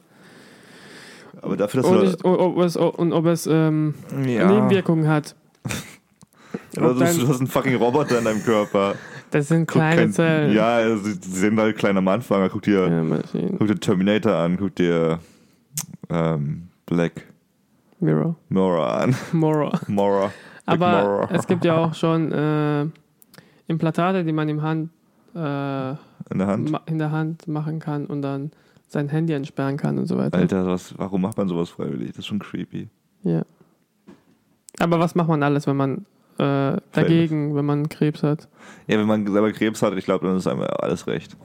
Aber 1.41 1.55
dafür, 1.57 1.81
dass 1.81 1.91
Und, 1.91 2.03
ich, 2.03 2.25
ob 2.25 2.57
es, 2.59 2.75
und 2.77 3.13
ob 3.13 3.25
es 3.25 3.47
ähm, 3.47 3.93
ja, 4.25 4.47
Nebenwirkungen 4.51 5.07
hat. 5.07 5.35
Ob 6.77 6.81
du, 6.93 6.93
dann- 6.99 7.07
hast 7.27 7.39
einen 7.39 7.47
fucking 7.47 7.75
Roboter 7.75 8.19
in 8.19 8.25
deinem 8.25 8.43
Körper. 8.43 8.95
Das 9.31 9.47
sind 9.47 9.61
Guck 9.67 9.75
kleine 9.75 9.95
kein- 10.01 10.11
Zellen. 10.13 10.53
Ja, 10.53 10.75
also, 10.77 10.97
sie 11.03 11.13
sie 11.13 11.31
sehen 11.39 11.57
halt 11.59 11.77
klein 11.77 11.97
am 11.97 12.07
Anfang. 12.09 12.49
Guck 12.49 12.63
dir, 12.63 12.87
Ja, 13.33 13.49
guck 13.57 13.67
dir 13.67 13.79
Terminator 13.79 14.33
an, 14.35 14.57
guck 14.57 14.75
dir 14.75 15.19
ähm, 16.09 16.67
Black 16.85 17.13
Mirror. 18.01 18.35
Mirror 18.49 18.87
an. 18.93 19.15
Mora. 19.31 19.69
Black 19.85 20.31
Aber 20.65 20.87
Mirror. 21.01 21.29
es 21.31 21.47
gibt 21.47 21.63
ja 21.65 21.77
auch 21.77 21.93
schon 21.93 22.31
äh, 22.33 22.85
Implantate, 23.67 24.23
die 24.25 24.33
man 24.33 24.47
im 24.49 24.61
Hand, 24.61 24.89
äh, 25.35 25.89
in 26.31 26.37
der 26.39 26.47
Hand. 26.47 26.81
in 26.85 26.97
der 26.97 27.11
Hand 27.11 27.47
machen 27.47 27.79
kann 27.79 28.05
und 28.05 28.21
dann 28.21 28.51
sein 28.87 29.09
Handy 29.09 29.33
entsperren 29.33 29.77
kann 29.77 29.97
und 29.97 30.05
so 30.05 30.17
weiter. 30.17 30.37
Alter, 30.37 30.65
was, 30.65 30.97
warum 30.97 31.21
macht 31.21 31.37
man 31.37 31.47
sowas 31.47 31.69
freiwillig? 31.69 32.09
Das 32.09 32.19
ist 32.19 32.27
schon 32.27 32.39
creepy. 32.39 32.89
Ja. 33.23 33.43
Aber 34.79 34.99
was 34.99 35.15
macht 35.15 35.27
man 35.29 35.43
alles, 35.43 35.67
wenn 35.67 35.77
man 35.77 36.05
äh, 36.37 36.77
dagegen, 36.91 37.55
wenn 37.55 37.65
man 37.65 37.89
Krebs 37.89 38.23
hat? 38.23 38.47
Ja, 38.87 38.97
wenn 38.97 39.07
man 39.07 39.25
selber 39.25 39.51
Krebs 39.51 39.81
hat, 39.81 39.93
ich 39.97 40.05
glaube, 40.05 40.27
dann 40.27 40.37
ist 40.37 40.47
einem 40.47 40.61
alles 40.61 41.07
recht. 41.07 41.35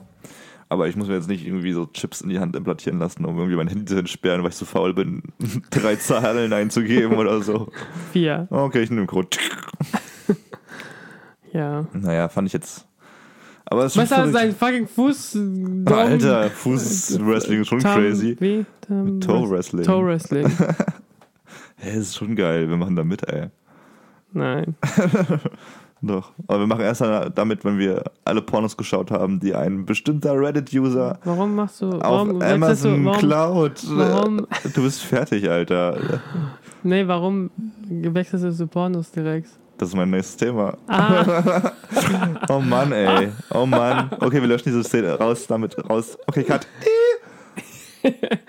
Aber 0.69 0.87
ich 0.87 0.95
muss 0.95 1.09
mir 1.09 1.15
jetzt 1.15 1.27
nicht 1.27 1.45
irgendwie 1.45 1.73
so 1.73 1.85
Chips 1.87 2.21
in 2.21 2.29
die 2.29 2.39
Hand 2.39 2.55
implantieren 2.55 2.99
lassen, 2.99 3.25
um 3.25 3.37
irgendwie 3.37 3.57
mein 3.57 3.67
Handy 3.67 3.83
zu 3.83 3.97
entsperren, 3.97 4.41
weil 4.41 4.51
ich 4.51 4.55
zu 4.55 4.65
faul 4.65 4.93
bin, 4.93 5.21
drei 5.69 5.97
Zahlen 5.97 6.53
einzugeben 6.53 7.17
oder 7.17 7.41
so. 7.41 7.67
Vier. 8.13 8.47
Okay, 8.49 8.83
ich 8.83 8.89
nehme 8.89 9.05
Code. 9.05 9.37
Ja. 11.53 11.85
Naja, 11.91 12.29
fand 12.29 12.47
ich 12.47 12.53
jetzt. 12.53 12.87
Aber 13.71 13.85
es 13.85 13.95
ist 13.95 14.13
schon 14.13 14.33
sein 14.33 14.53
fucking 14.53 14.85
Fuß? 14.85 15.37
Alter, 15.85 16.49
Fußwrestling 16.49 17.61
ist 17.61 17.67
schon 17.69 17.79
Tam- 17.79 17.97
crazy. 17.99 18.35
Wie? 18.39 18.65
Tam- 18.81 19.21
Toe 19.21 19.49
Wrestling. 19.49 19.85
Toe 19.85 20.05
Wrestling. 20.05 20.45
Hä, 21.77 21.95
das 21.95 21.95
ist 22.09 22.17
schon 22.17 22.35
geil. 22.35 22.67
Wir 22.67 22.75
machen 22.75 22.97
da 22.97 23.03
mit, 23.05 23.25
ey. 23.31 23.47
Nein. 24.33 24.75
Doch. 26.01 26.31
Aber 26.47 26.59
wir 26.59 26.67
machen 26.67 26.81
erst 26.81 27.01
damit, 27.35 27.63
wenn 27.63 27.77
wir 27.77 28.03
alle 28.25 28.41
Pornos 28.41 28.75
geschaut 28.75 29.09
haben, 29.11 29.39
die 29.39 29.55
ein 29.55 29.85
bestimmter 29.85 30.33
Reddit-User 30.37 31.19
Warum 31.23 31.55
machst 31.55 31.81
du? 31.81 31.91
auf 31.91 32.01
Warum 32.01 32.39
wechselst 32.41 32.53
Amazon 32.53 33.03
du? 33.03 33.05
Warum, 33.09 33.19
Cloud. 33.19 33.83
warum? 33.87 34.47
Du 34.73 34.83
bist 34.83 35.01
fertig, 35.03 35.49
Alter. 35.49 36.19
Nee, 36.83 37.07
warum 37.07 37.51
wechselst 37.89 38.43
du 38.43 38.51
zu 38.53 38.67
Pornos 38.67 39.11
direkt? 39.11 39.49
Das 39.81 39.89
ist 39.89 39.95
mein 39.95 40.11
nächstes 40.11 40.37
Thema. 40.37 40.77
Ah, 40.87 41.71
Oh 42.49 42.59
Mann, 42.59 42.91
ey. 42.91 43.29
Oh 43.51 43.65
Mann. 43.65 44.11
Okay, 44.19 44.39
wir 44.39 44.47
löschen 44.47 44.65
diese 44.69 44.83
Szene 44.83 45.17
raus, 45.17 45.47
damit 45.47 45.75
raus. 45.89 46.19
Okay, 46.27 46.43
cut. 46.43 46.67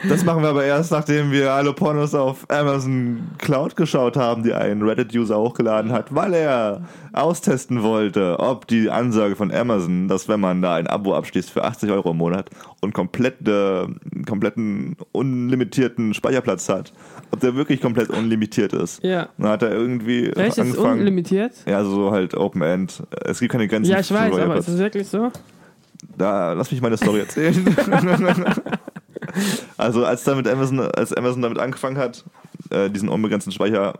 Das 0.08 0.24
machen 0.24 0.42
wir 0.42 0.48
aber 0.50 0.64
erst, 0.64 0.90
nachdem 0.90 1.30
wir 1.30 1.52
alle 1.52 1.72
Pornos 1.72 2.14
auf 2.14 2.50
Amazon 2.50 3.22
Cloud 3.38 3.76
geschaut 3.76 4.16
haben, 4.16 4.42
die 4.42 4.52
ein 4.52 4.82
Reddit-User 4.82 5.38
hochgeladen 5.38 5.92
hat, 5.92 6.14
weil 6.14 6.34
er 6.34 6.82
austesten 7.12 7.82
wollte, 7.82 8.38
ob 8.40 8.66
die 8.66 8.90
Ansage 8.90 9.36
von 9.36 9.52
Amazon, 9.52 10.08
dass 10.08 10.28
wenn 10.28 10.40
man 10.40 10.62
da 10.62 10.74
ein 10.74 10.86
Abo 10.86 11.14
abschließt 11.14 11.50
für 11.50 11.64
80 11.64 11.90
Euro 11.90 12.10
im 12.10 12.16
Monat 12.16 12.50
und 12.80 12.94
komplett, 12.94 13.46
äh, 13.46 13.86
kompletten 14.26 14.96
unlimitierten 15.12 16.14
Speicherplatz 16.14 16.68
hat, 16.68 16.92
ob 17.30 17.40
der 17.40 17.54
wirklich 17.54 17.80
komplett 17.80 18.10
unlimitiert 18.10 18.72
ist. 18.72 19.02
ja. 19.02 19.28
Dann 19.38 19.50
hat 19.50 19.62
er 19.62 19.72
irgendwie 19.72 20.28
Echt? 20.28 20.48
Ist 20.48 20.58
angefangen. 20.58 21.00
unlimitiert? 21.00 21.52
Ja, 21.66 21.78
also 21.78 21.90
so 21.90 22.10
halt 22.10 22.34
Open 22.34 22.62
End. 22.62 23.02
Es 23.24 23.40
gibt 23.40 23.52
keine 23.52 23.68
Grenzen. 23.68 23.90
Ja, 23.90 24.00
ich 24.00 24.12
weiß, 24.12 24.34
aber 24.38 24.56
ist 24.56 24.68
das 24.68 24.78
wirklich 24.78 25.08
so? 25.08 25.30
Da, 26.16 26.52
lass 26.52 26.70
mich 26.70 26.80
meine 26.80 26.96
Story 26.96 27.20
erzählen. 27.20 27.64
also 29.76 30.04
als 30.04 30.24
damit 30.24 30.48
Amazon, 30.48 30.80
als 30.80 31.12
Amazon 31.12 31.42
damit 31.42 31.58
angefangen 31.58 31.98
hat, 31.98 32.24
äh, 32.70 32.90
diesen 32.90 33.08
unbegrenzten 33.08 33.52
Speicher 33.52 33.98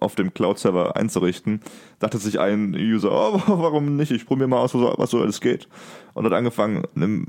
auf 0.00 0.14
dem 0.14 0.32
Cloud-Server 0.34 0.96
einzurichten, 0.96 1.60
dachte 1.98 2.18
sich 2.18 2.40
ein 2.40 2.74
User, 2.74 3.10
oh, 3.10 3.42
warum 3.46 3.96
nicht? 3.96 4.10
Ich 4.12 4.26
probiere 4.26 4.48
mal 4.48 4.58
aus, 4.58 4.74
was 4.74 5.10
so 5.10 5.20
alles 5.20 5.40
geht. 5.40 5.68
Und 6.14 6.26
hat 6.26 6.32
angefangen, 6.32 6.84
einen, 6.94 7.26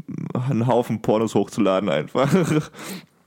einen 0.50 0.68
Haufen 0.68 1.02
Pornos 1.02 1.36
hochzuladen 1.36 1.90
einfach. 1.90 2.34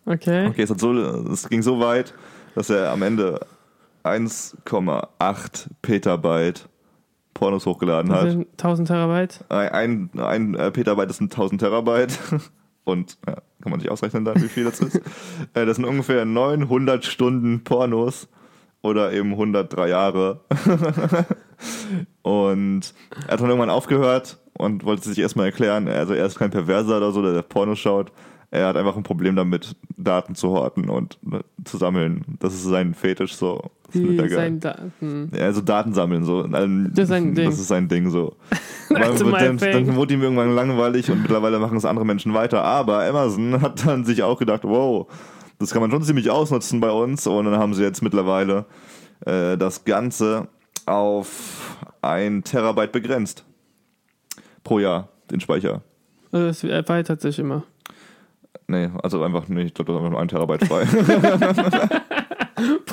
Okay. 0.08 0.46
Okay, 0.46 0.62
es, 0.62 0.70
hat 0.70 0.78
so, 0.78 0.92
es 0.92 1.48
ging 1.48 1.62
so 1.62 1.80
weit, 1.80 2.14
dass 2.54 2.70
er 2.70 2.92
am 2.92 3.02
Ende 3.02 3.40
1,8 4.04 5.66
Petabyte 5.82 6.68
Pornos 7.34 7.66
hochgeladen 7.66 8.12
hat. 8.12 8.30
sind 8.30 8.46
1000 8.52 8.88
Terabyte. 8.88 9.44
Ein, 9.48 10.10
ein 10.16 10.54
äh, 10.54 10.70
Petabyte 10.70 11.10
ist 11.10 11.20
ein 11.20 11.24
1000 11.24 11.60
Terabyte. 11.60 12.18
Und 12.86 13.18
ja, 13.26 13.34
kann 13.60 13.72
man 13.72 13.80
sich 13.80 13.90
ausrechnen 13.90 14.24
dann, 14.24 14.40
wie 14.40 14.48
viel 14.48 14.64
das 14.64 14.80
ist. 14.80 15.00
Äh, 15.54 15.66
das 15.66 15.76
sind 15.76 15.84
ungefähr 15.84 16.24
900 16.24 17.04
Stunden 17.04 17.64
Pornos 17.64 18.28
oder 18.80 19.12
eben 19.12 19.32
103 19.32 19.88
Jahre. 19.88 20.40
und 22.22 22.94
er 23.26 23.32
hat 23.32 23.40
dann 23.40 23.48
irgendwann 23.48 23.70
aufgehört 23.70 24.38
und 24.52 24.84
wollte 24.84 25.08
sich 25.08 25.18
erstmal 25.18 25.46
erklären. 25.46 25.88
Also 25.88 26.14
er 26.14 26.26
ist 26.26 26.38
kein 26.38 26.50
Perverser 26.50 26.98
oder 26.98 27.10
so, 27.10 27.22
der 27.22 27.42
Pornos 27.42 27.80
schaut. 27.80 28.12
Er 28.52 28.68
hat 28.68 28.76
einfach 28.76 28.96
ein 28.96 29.02
Problem 29.02 29.34
damit, 29.34 29.74
Daten 29.96 30.36
zu 30.36 30.50
horten 30.50 30.88
und 30.88 31.18
äh, 31.32 31.40
zu 31.64 31.78
sammeln. 31.78 32.24
Das 32.38 32.54
ist 32.54 32.62
sein 32.62 32.94
Fetisch 32.94 33.34
so. 33.34 33.72
Das 33.92 34.02
geil. 34.02 34.30
sein 34.30 34.60
Daten. 34.60 35.30
Ja, 35.34 35.44
also 35.44 35.60
Daten 35.60 35.92
sammeln, 35.92 36.24
so. 36.24 36.42
Das 36.42 36.64
ist 36.64 37.08
sein 37.08 37.34
Ding. 37.34 37.44
Das 37.44 37.58
ist 37.58 37.68
sein 37.68 37.88
Ding, 37.88 38.10
so. 38.10 38.34
Dann, 38.88 39.58
dann 39.58 39.96
wurde 39.96 40.14
ihm 40.14 40.22
irgendwann 40.22 40.54
langweilig 40.54 41.10
und 41.10 41.22
mittlerweile 41.22 41.58
machen 41.58 41.76
es 41.76 41.84
andere 41.84 42.06
Menschen 42.06 42.34
weiter. 42.34 42.62
Aber 42.62 43.04
Amazon 43.04 43.60
hat 43.60 43.84
dann 43.84 44.04
sich 44.04 44.22
auch 44.22 44.38
gedacht, 44.38 44.62
wow, 44.62 45.08
das 45.58 45.72
kann 45.72 45.82
man 45.82 45.90
schon 45.90 46.04
ziemlich 46.04 46.30
ausnutzen 46.30 46.80
bei 46.80 46.90
uns. 46.90 47.26
Und 47.26 47.46
dann 47.46 47.58
haben 47.58 47.74
sie 47.74 47.82
jetzt 47.82 48.00
mittlerweile 48.00 48.64
äh, 49.24 49.56
das 49.56 49.84
Ganze 49.84 50.46
auf 50.86 51.76
ein 52.00 52.44
Terabyte 52.44 52.92
begrenzt. 52.92 53.44
Pro 54.62 54.78
Jahr, 54.78 55.08
den 55.32 55.40
Speicher. 55.40 55.82
Also 56.30 56.46
es 56.46 56.62
erweitert 56.62 57.20
sich 57.20 57.40
immer. 57.40 57.64
Nee, 58.68 58.90
also 59.02 59.22
einfach 59.22 59.48
nicht, 59.48 59.66
ich 59.66 59.74
glaube, 59.74 59.92
da 59.92 59.98
haben 59.98 60.04
wir 60.04 60.10
nur 60.10 60.20
ein 60.20 60.28
Terabyte 60.28 60.64
frei. 60.64 60.86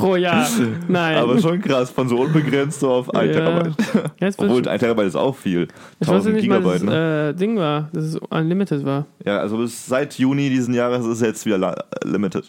Pro 0.03 0.15
Jahr. 0.17 0.47
Nein. 0.87 1.17
Aber 1.17 1.39
schon 1.39 1.61
krass, 1.61 1.89
von 1.89 2.07
so 2.09 2.17
unbegrenzt 2.19 2.79
so 2.81 2.89
auf 2.91 3.13
ein 3.13 3.27
Ja. 3.27 3.33
Terabyte. 3.33 3.75
Jetzt 4.19 4.39
Obwohl 4.39 4.57
wird- 4.57 4.67
ein 4.67 4.79
Terabyte 4.79 5.07
ist 5.07 5.15
auch 5.15 5.35
viel. 5.35 5.63
ich 5.99 6.07
wusste 6.07 6.29
1000 6.29 6.35
nicht 6.35 6.47
mal, 6.47 6.61
dass 6.61 6.73
Gigabyte, 6.81 6.81
es 6.81 6.83
ne? 6.89 7.29
äh, 7.29 7.33
Ding 7.33 7.57
war, 7.57 7.89
dass 7.93 8.03
es 8.03 8.15
unlimited 8.17 8.83
war. 8.85 9.05
Ja, 9.25 9.39
also 9.39 9.57
bis 9.57 9.85
seit 9.85 10.17
Juni 10.19 10.49
diesen 10.49 10.73
Jahres 10.73 11.01
ist 11.05 11.13
es 11.13 11.21
jetzt 11.21 11.45
wieder 11.45 11.57
la- 11.57 11.83
limited. 12.03 12.47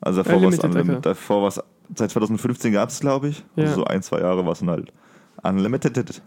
Also 0.00 0.22
davor 0.22 0.38
Äh, 0.38 0.42
war 0.42 0.48
es 0.48 0.56
limited, 0.62 0.64
unlimited. 0.80 1.06
Davor 1.06 1.42
war 1.42 1.48
es, 1.48 1.60
seit 1.94 2.10
2015 2.10 2.72
gab 2.72 2.88
es, 2.88 3.00
glaube 3.00 3.28
ich. 3.28 3.44
Ja. 3.56 3.64
Also 3.64 3.76
so 3.76 3.84
ein, 3.84 4.02
zwei 4.02 4.20
Jahre 4.20 4.44
war 4.44 4.52
es 4.52 4.60
dann 4.60 4.70
halt 4.70 4.92
Unlimited. 5.42 6.20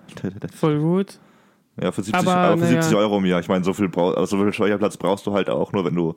Voll 0.56 0.80
gut. 0.80 1.20
Ja, 1.82 1.92
für 1.92 2.04
70, 2.04 2.16
Aber, 2.28 2.36
aber, 2.36 2.58
für 2.58 2.66
naja. 2.66 2.82
70 2.84 2.98
Euro 2.98 3.18
im 3.18 3.26
Jahr. 3.26 3.40
Ich 3.40 3.48
meine, 3.48 3.64
so 3.64 3.74
viel, 3.74 3.90
also 3.96 4.26
so 4.26 4.38
viel 4.44 4.54
Speicherplatz 4.54 4.98
brauchst 4.98 5.26
du 5.26 5.34
halt 5.34 5.50
auch 5.50 5.72
nur, 5.72 5.84
wenn 5.86 5.96
du. 5.96 6.16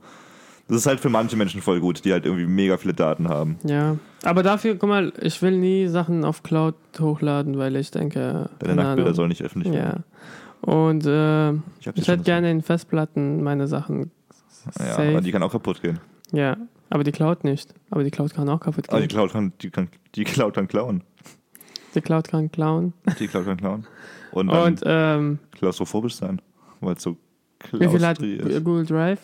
Das 0.69 0.79
ist 0.79 0.87
halt 0.87 0.99
für 0.99 1.09
manche 1.09 1.37
Menschen 1.37 1.63
voll 1.63 1.79
gut, 1.81 2.05
die 2.05 2.13
halt 2.13 2.25
irgendwie 2.25 2.47
mega 2.47 2.77
viele 2.77 2.93
Daten 2.95 3.29
haben. 3.29 3.57
Ja. 3.65 3.99
Aber 4.25 4.43
dafür, 4.43 4.75
guck 4.75 4.89
mal, 4.89 5.13
ich 5.21 5.41
will 5.41 5.57
nie 5.59 5.87
Sachen 5.87 6.25
auf 6.25 6.43
Cloud 6.43 6.75
hochladen, 6.99 7.57
weil 7.57 7.77
ich 7.77 7.93
denke. 7.93 8.51
Deine 8.59 8.75
Nacktbilder 8.75 9.15
sollen 9.15 9.29
nicht 9.29 9.43
öffentlich 9.43 9.73
werden. 9.73 10.03
Ja. 10.67 10.73
Und 10.73 11.07
äh, 11.07 11.53
Ich, 11.81 11.87
ich 11.95 12.09
hätte 12.09 12.25
gerne 12.25 12.51
in 12.51 12.63
Festplatten 12.63 13.45
meine 13.45 13.69
Sachen. 13.69 14.11
Ja, 14.79 14.95
safe. 14.95 15.09
aber 15.11 15.21
die 15.21 15.31
kann 15.31 15.43
auch 15.45 15.53
kaputt 15.53 15.81
gehen. 15.81 16.01
Ja. 16.33 16.57
Aber 16.91 17.05
die 17.05 17.13
Cloud 17.13 17.45
nicht. 17.45 17.73
Aber 17.91 18.03
die 18.03 18.11
Cloud 18.11 18.35
kann 18.35 18.49
auch 18.49 18.61
kaputt 18.61 18.89
Aber 18.89 19.01
die 19.01 19.07
gehen. 19.07 19.17
Cloud 19.17 19.33
kann, 19.33 19.53
die 19.61 19.71
kann, 19.71 19.89
die 20.17 20.25
Cloud 20.25 20.55
kann 20.55 20.67
klauen. 20.67 21.03
Die 21.95 22.01
Cloud 22.01 22.29
kann 22.29 22.51
klauen. 22.51 22.93
Die 23.21 23.29
Cloud 23.29 23.45
kann 23.47 23.57
klauen. 23.57 23.87
Und, 24.33 24.51
Und 24.51 24.83
ähm, 24.85 25.39
klaustrophobisch 25.53 26.15
sein. 26.17 26.43
Weil 26.81 26.95
es 26.95 27.03
so 27.03 27.17
wie 27.73 27.89
viel 27.89 28.05
hat. 28.07 28.19
Google 28.19 28.85
Drive? 28.85 29.21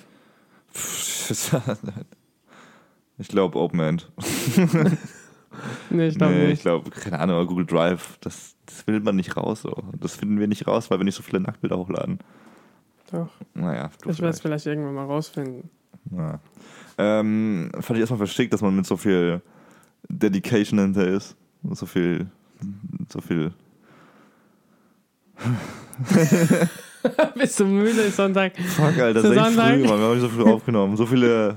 Ich 3.18 3.28
glaube 3.28 3.58
Open 3.58 3.80
End. 3.80 4.10
Nee, 5.90 6.06
ich 6.08 6.16
glaube 6.16 6.32
Nee, 6.32 6.44
ich 6.44 6.48
nicht. 6.48 6.62
glaube, 6.62 6.88
keine 6.88 7.18
Ahnung, 7.18 7.46
Google 7.46 7.66
Drive, 7.66 8.16
das, 8.22 8.56
das 8.64 8.86
will 8.86 9.00
man 9.00 9.16
nicht 9.16 9.36
raus. 9.36 9.60
So. 9.60 9.76
Das 10.00 10.16
finden 10.16 10.40
wir 10.40 10.46
nicht 10.48 10.66
raus, 10.66 10.90
weil 10.90 10.98
wir 10.98 11.04
nicht 11.04 11.14
so 11.14 11.22
viele 11.22 11.40
Nacktbilder 11.40 11.76
hochladen. 11.76 12.20
Doch. 13.10 13.28
Naja, 13.52 13.90
du 14.02 14.08
Ich 14.08 14.18
werde 14.20 14.30
es 14.30 14.40
vielleicht. 14.40 14.64
irgendwann 14.64 14.94
mal 14.94 15.04
rausfinden. 15.04 15.68
Ja. 16.10 16.40
Ähm, 16.96 17.70
fand 17.80 17.98
ich 17.98 18.00
erstmal 18.00 18.16
verschickt, 18.16 18.54
dass 18.54 18.62
man 18.62 18.74
mit 18.74 18.86
so 18.86 18.96
viel 18.96 19.42
Dedication 20.08 20.78
hinter 20.78 21.06
ist. 21.06 21.36
So 21.70 21.84
viel, 21.84 22.30
so 23.12 23.20
viel. 23.20 23.52
Bist 27.34 27.60
du 27.60 27.64
müde? 27.64 28.00
Ist 28.02 28.16
Sonntag. 28.16 28.52
Fuck, 28.56 28.98
Alter, 28.98 29.14
das 29.14 29.24
ist 29.24 29.30
echt 29.30 29.44
Sonntag. 29.44 29.74
früh, 29.74 29.86
Mann. 29.86 29.98
Wir 29.98 30.06
haben 30.06 30.12
nicht 30.12 30.22
so 30.22 30.28
viel 30.28 30.52
aufgenommen. 30.52 30.96
So 30.96 31.06
viele. 31.06 31.56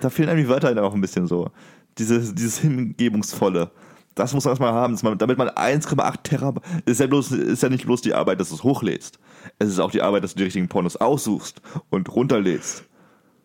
Da 0.00 0.10
fehlen 0.10 0.28
einem 0.28 0.42
die 0.42 0.48
Wörter 0.48 0.68
halt 0.68 0.78
auch 0.78 0.94
ein 0.94 1.00
bisschen 1.00 1.26
so. 1.26 1.50
Dieses, 1.98 2.34
dieses 2.34 2.58
Hingebungsvolle. 2.58 3.70
Das 4.14 4.34
muss 4.34 4.44
man 4.44 4.52
erstmal 4.52 4.72
haben, 4.72 4.98
man, 5.02 5.16
damit 5.16 5.38
man 5.38 5.48
1,8 5.48 6.22
Terabyte. 6.24 6.64
Ist 6.86 7.00
ja, 7.00 7.06
bloß, 7.06 7.32
ist 7.32 7.62
ja 7.62 7.68
nicht 7.68 7.86
bloß 7.86 8.02
die 8.02 8.14
Arbeit, 8.14 8.40
dass 8.40 8.48
du 8.48 8.56
es 8.56 8.64
hochlädst. 8.64 9.18
Es 9.60 9.68
ist 9.68 9.78
auch 9.78 9.92
die 9.92 10.02
Arbeit, 10.02 10.24
dass 10.24 10.32
du 10.32 10.38
die 10.38 10.44
richtigen 10.44 10.68
Pornos 10.68 10.96
aussuchst 10.96 11.62
und 11.90 12.12
runterlädst. 12.12 12.84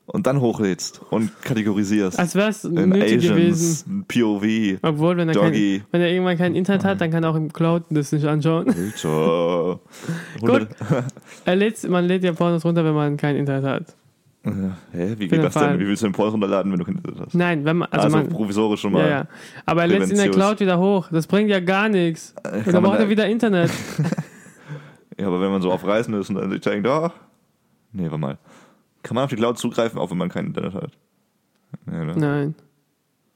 Und 0.05 0.27
dann 0.27 0.41
hochlädst 0.41 1.01
und 1.11 1.31
kategorisierst. 1.43 2.19
Als 2.19 2.35
wäre 2.35 2.49
es 2.49 2.65
nötig 2.65 3.03
Asians, 3.03 3.85
gewesen. 3.85 4.05
POV. 4.07 4.79
Obwohl, 4.81 5.15
wenn 5.15 5.29
er, 5.29 5.35
kein, 5.35 5.53
wenn 5.91 6.01
er 6.01 6.11
irgendwann 6.11 6.37
kein 6.37 6.55
Internet 6.55 6.83
hat, 6.83 6.99
dann 6.99 7.09
kann 7.09 7.23
er 7.23 7.29
auch 7.29 7.35
im 7.35 7.53
Cloud 7.53 7.83
das 7.89 8.11
nicht 8.11 8.25
anschauen. 8.25 8.65
Gut. 10.41 10.67
Er 11.45 11.55
lädt, 11.55 11.89
man 11.89 12.05
lädt 12.05 12.23
ja 12.23 12.33
Pornos 12.33 12.65
runter, 12.65 12.83
wenn 12.83 12.93
man 12.93 13.15
kein 13.17 13.35
Internet 13.37 13.63
hat. 13.63 13.95
Hä, 14.91 15.15
wie 15.17 15.27
geht 15.29 15.41
das 15.41 15.53
Fall. 15.53 15.69
denn? 15.71 15.79
Wie 15.79 15.87
willst 15.87 16.03
du 16.03 16.07
den 16.07 16.13
Pornos 16.13 16.33
runterladen, 16.33 16.69
wenn 16.71 16.79
du 16.79 16.85
kein 16.85 16.95
Internet 16.95 17.19
hast? 17.21 17.33
Nein, 17.33 17.63
wenn 17.63 17.77
man. 17.77 17.87
Also, 17.89 18.05
Also, 18.05 18.17
man. 18.17 18.27
provisorisch 18.29 18.81
schon 18.81 18.91
mal. 18.91 19.03
Ja, 19.03 19.09
ja. 19.09 19.27
Aber 19.65 19.81
er 19.83 19.87
lädt 19.87 20.01
es 20.01 20.11
in 20.11 20.17
der. 20.17 20.29
Cloud 20.31 20.59
wieder 20.59 20.77
hoch. 20.79 21.07
Das 21.11 21.27
bringt 21.27 21.49
ja 21.49 21.61
gar 21.61 21.87
nichts. 21.87 22.35
Und 22.65 22.73
dann 22.73 22.83
braucht 22.83 22.99
da- 22.99 23.03
er 23.03 23.09
wieder 23.09 23.25
Internet. 23.27 23.71
Ja, 25.17 25.27
aber 25.27 25.39
wenn 25.39 25.51
man 25.51 25.61
so 25.61 25.71
auf 25.71 25.85
Reisen 25.87 26.13
ist 26.15 26.29
und 26.29 26.35
dann 26.35 26.49
sich 26.51 26.59
denkt, 26.61 26.87
ach, 26.87 27.11
nee, 27.93 28.03
warte 28.05 28.17
mal. 28.17 28.37
Kann 29.03 29.15
man 29.15 29.25
auf 29.25 29.29
die 29.29 29.35
Cloud 29.35 29.57
zugreifen, 29.57 29.99
auch 29.99 30.09
wenn 30.11 30.17
man 30.17 30.29
kein 30.29 30.47
Internet 30.47 30.73
hat? 30.73 30.91
Ne? 31.85 32.13
Nein. 32.15 32.55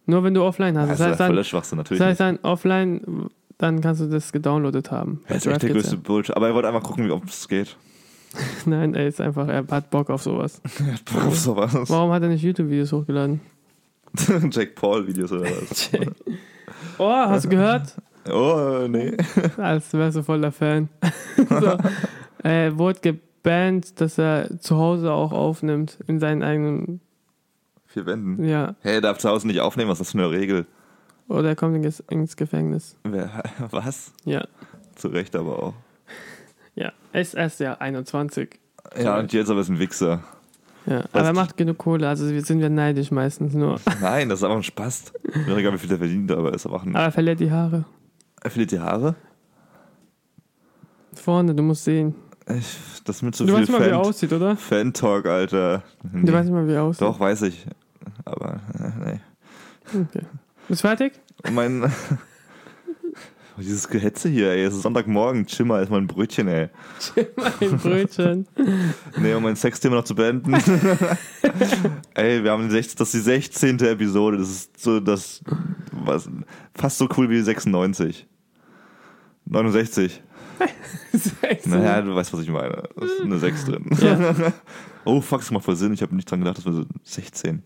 Nur 0.06 0.24
wenn 0.24 0.34
du 0.34 0.44
offline 0.44 0.78
hast. 0.78 0.90
Das 0.90 0.98
Das 1.00 1.06
ist 1.08 1.12
heißt, 1.12 1.20
ja 1.20 1.26
voller 1.28 1.36
dann, 1.38 1.44
Schwachsinn, 1.46 1.78
natürlich. 1.78 2.00
das 2.00 2.08
heißt 2.10 2.20
dann 2.22 2.40
offline, 2.44 3.30
dann 3.58 3.82
kannst 3.82 4.02
du 4.02 4.08
das 4.08 4.32
gedownloadet 4.32 4.90
haben. 4.92 5.22
das 5.28 5.46
ist 5.46 5.48
echt 5.48 5.64
der 5.64 5.70
größte 5.72 5.98
Bullshit. 5.98 6.36
Aber 6.36 6.48
er 6.48 6.54
wollte 6.56 6.68
einfach 6.70 6.84
gucken, 6.84 7.06
wie 7.06 7.12
oft 7.12 7.28
es 7.30 7.48
geht. 7.48 7.76
ja. 8.34 8.40
Nein, 8.66 8.94
er 8.96 9.08
ist 9.08 9.20
einfach, 9.20 9.48
er 9.48 9.66
hat 9.70 9.90
Bock 9.90 10.10
auf 10.10 10.22
sowas. 10.22 10.62
Auf 11.26 11.38
sowas. 11.38 11.74
Warum 11.90 12.12
hat 12.12 12.22
er 12.24 12.30
nicht 12.30 12.44
YouTube-Videos 12.44 12.92
hochgeladen? 12.94 13.42
Jack 14.52 14.76
Paul-Videos 14.76 15.32
oder 15.32 15.44
was? 15.46 15.90
Oh, 16.98 17.10
hast 17.12 17.46
du 17.46 17.50
gehört? 17.50 17.96
Oh, 18.32 18.86
nee. 18.88 19.16
Als 19.58 19.92
wärst 19.94 20.18
du 20.18 20.24
voll 20.24 20.42
der 20.42 20.52
Fan. 20.52 20.90
so, 21.50 21.78
er 22.44 22.78
wurde 22.78 23.00
gebannt, 23.48 24.02
dass 24.02 24.18
er 24.18 24.60
zu 24.60 24.78
Hause 24.78 25.12
auch 25.12 25.32
aufnimmt 25.32 25.98
in 26.08 26.20
seinen 26.20 26.44
eigenen, 26.44 27.02
Vier 27.86 28.06
Wänden. 28.06 28.44
ja. 28.44 28.76
Hey, 28.82 28.96
er 28.96 29.02
darf 29.02 29.18
zu 29.18 29.30
Hause 29.30 29.48
nicht 29.48 29.60
aufnehmen, 29.62 29.90
was 29.90 30.00
ist 30.00 30.08
das 30.08 30.12
für 30.12 30.18
eine 30.20 30.32
Regel? 30.32 30.66
Oder 31.30 31.50
er 31.50 31.56
kommt 31.56 31.76
ins- 32.10 32.36
Gefängnis. 32.36 32.96
Wer, 33.04 33.44
was? 33.72 34.14
Ja. 34.26 34.46
Zu 34.96 35.08
Recht 35.10 35.36
aber 35.36 35.62
auch. 35.64 35.74
Ja. 36.76 36.92
Er 37.12 37.22
ist 37.22 37.34
erst 37.34 37.60
ja 37.60 37.74
21. 37.74 38.60
Ja, 39.02 39.18
und 39.18 39.34
jetzt 39.34 39.50
aber 39.50 39.62
ist 39.62 39.70
ein 39.70 39.80
Wichser. 39.80 40.24
Ja. 40.86 41.04
Aber 41.12 41.26
er 41.26 41.34
macht 41.34 41.58
genug 41.58 41.80
Kohle, 41.80 42.08
also 42.08 42.28
sind 42.28 42.60
wir 42.60 42.70
neidisch 42.70 43.10
meistens 43.10 43.56
nur. 43.56 43.80
Nein, 44.02 44.30
das 44.30 44.40
ist 44.40 44.44
einfach 44.44 44.58
ein 44.58 44.64
Spaß. 44.64 45.12
Mir 45.48 45.58
egal, 45.58 45.74
wie 45.74 45.80
viel 45.80 45.90
der 45.90 45.98
verdient, 45.98 46.32
aber 46.32 46.50
er 46.50 46.54
ist 46.56 46.68
einfach 46.68 46.86
ein. 46.86 46.96
Aber 46.96 47.06
er 47.06 47.12
verliert 47.12 47.40
die 47.40 47.50
Haare. 47.52 47.86
Er 48.44 48.52
verliert 48.52 48.72
die 48.72 48.80
Haare? 48.80 49.16
Vorne, 51.16 51.56
du 51.56 51.64
musst 51.64 51.84
sehen. 51.84 52.14
Ich, 52.50 52.78
das 53.04 53.22
mit 53.22 53.36
zu 53.36 53.46
du 53.46 53.54
viel 53.54 53.62
weißt 53.64 53.72
mal, 53.72 53.80
wie 53.82 53.86
er 53.86 53.90
Fan, 53.90 54.00
aussieht, 54.00 54.32
oder? 54.34 54.56
Fan-Talk, 54.56 55.26
Alter. 55.26 55.84
Du 56.04 56.18
Nee. 56.20 56.32
weißt 56.32 56.46
nicht 56.46 56.54
mal, 56.54 56.68
wie 56.68 56.74
er 56.74 56.84
aussieht. 56.84 57.02
Doch, 57.02 57.20
weiß 57.20 57.42
ich. 57.44 57.66
Aber, 58.24 58.62
äh, 58.80 58.92
nee. 59.06 59.20
Okay. 60.02 60.26
Bist 60.68 60.84
du 60.84 60.88
fertig? 60.88 61.14
Mein. 61.52 61.92
Dieses 63.60 63.90
Gehetze 63.90 64.30
hier, 64.30 64.52
ey. 64.52 64.64
Es 64.66 64.76
ist 64.76 64.84
Sonntagmorgen. 64.84 65.48
Chill 65.48 65.66
mal 65.66 65.80
erstmal 65.80 66.00
ein 66.02 66.06
Brötchen, 66.08 66.48
ey. 66.48 66.70
Ein 67.60 67.78
Brötchen. 67.78 68.48
Nee, 69.18 69.34
um 69.34 69.42
mein 69.42 69.56
Sexthema 69.56 69.96
noch 69.96 70.04
zu 70.04 70.14
beenden. 70.14 70.54
ey, 72.14 72.44
wir 72.44 72.52
haben 72.52 72.64
den 72.64 72.70
16, 72.72 72.98
das 73.00 73.08
ist 73.08 73.14
die 73.16 73.20
16. 73.32 73.80
Episode. 73.80 74.38
Das 74.38 74.50
ist 74.50 74.80
so 74.80 75.00
das. 75.00 75.42
Was, 75.92 76.30
fast 76.76 77.00
so 77.00 77.10
cool 77.18 77.30
wie 77.32 77.42
96. 77.42 78.28
69. 79.46 80.22
Naja, 81.66 82.02
du 82.02 82.16
weißt, 82.16 82.34
was 82.34 82.42
ich 82.42 82.50
meine. 82.50 82.84
Da 82.96 83.06
ist 83.06 83.22
eine 83.22 83.38
6 83.38 83.66
drin. 83.66 83.86
Ja. 84.00 84.36
oh, 85.06 85.22
fuck, 85.22 85.40
das 85.40 85.52
macht 85.52 85.66
voll 85.66 85.76
Sinn. 85.76 85.94
Ich 85.94 86.02
habe 86.02 86.16
nicht 86.16 86.30
dran 86.30 86.40
gedacht, 86.40 86.58
das 86.58 86.66
war 86.66 86.74
so 86.74 86.86
16. 87.04 87.64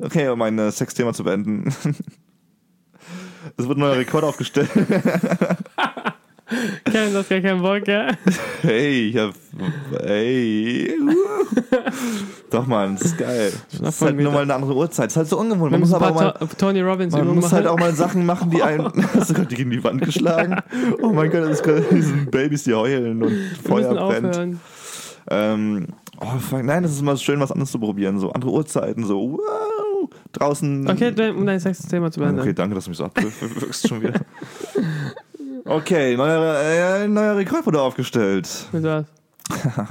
Okay, 0.00 0.28
um 0.28 0.38
mein 0.38 0.58
äh, 0.58 0.70
Sexthema 0.70 1.12
zu 1.12 1.24
beenden. 1.24 1.72
Es 3.56 3.66
wird 3.66 3.78
ein 3.78 3.80
neuer 3.80 3.96
Rekord 3.96 4.24
aufgestellt. 4.24 4.68
Kevin, 6.84 7.12
du 7.12 7.18
hast 7.18 7.28
gar 7.28 7.40
keinen 7.40 7.60
Bock, 7.60 7.86
ja? 7.86 8.08
Hey, 8.62 9.08
ich 9.10 9.16
hab. 9.16 9.34
Hey. 10.02 10.94
Doch, 12.50 12.66
Mann, 12.66 12.96
das 12.96 13.06
ist 13.08 13.18
geil. 13.18 13.52
Das 13.80 13.96
ist 13.96 14.00
halt 14.02 14.16
nur 14.16 14.32
mal 14.32 14.42
eine 14.42 14.54
andere 14.54 14.74
Uhrzeit. 14.74 15.06
Das 15.06 15.12
ist 15.12 15.16
halt 15.18 15.28
so 15.28 15.38
ungewohnt. 15.38 15.72
Man 15.72 15.80
muss 15.80 15.92
aber 15.92 16.12
mal. 16.12 16.32
To- 16.32 16.46
Tony 16.56 16.80
Robbins 16.80 17.12
Man 17.14 17.34
muss 17.34 17.52
halt 17.52 17.66
auch 17.66 17.78
mal 17.78 17.92
Sachen 17.94 18.24
machen, 18.24 18.50
die 18.50 18.62
einen. 18.62 18.90
Hast 19.14 19.30
du 19.30 19.34
gerade 19.34 19.54
gegen 19.54 19.70
die 19.70 19.82
Wand 19.84 20.00
geschlagen? 20.02 20.56
Oh 21.02 21.10
mein 21.10 21.30
Gott, 21.30 21.42
das 21.42 21.60
ist 21.60 21.86
diese 21.90 22.14
Babys, 22.14 22.64
die 22.64 22.74
heulen 22.74 23.22
und 23.22 23.32
Feuer 23.66 23.94
brennt. 23.94 24.56
Ähm, 25.30 25.88
oh, 26.20 26.38
fuck, 26.38 26.62
nein, 26.64 26.82
das 26.82 26.92
ist 26.92 27.02
immer 27.02 27.16
schön, 27.18 27.38
was 27.40 27.52
anderes 27.52 27.70
zu 27.70 27.78
probieren. 27.78 28.18
So 28.18 28.32
andere 28.32 28.50
Uhrzeiten, 28.50 29.04
so 29.04 29.32
wow, 29.38 30.08
draußen. 30.32 30.88
Okay, 30.88 31.12
um 31.30 31.44
dein 31.44 31.60
sechstes 31.60 31.86
Thema 31.88 32.10
zu 32.10 32.20
beenden. 32.20 32.40
Okay, 32.40 32.54
danke, 32.54 32.74
dass 32.74 32.84
du 32.84 32.90
mich 32.90 32.98
so 32.98 33.04
abwirkst 33.04 33.88
schon 33.88 34.00
wieder. 34.00 34.14
Okay, 35.68 36.16
neuer, 36.16 36.58
äh, 36.62 37.06
neuer 37.06 37.36
Rekord 37.36 37.66
wurde 37.66 37.82
aufgestellt. 37.82 38.48
Mit 38.72 38.84
was? 38.84 39.04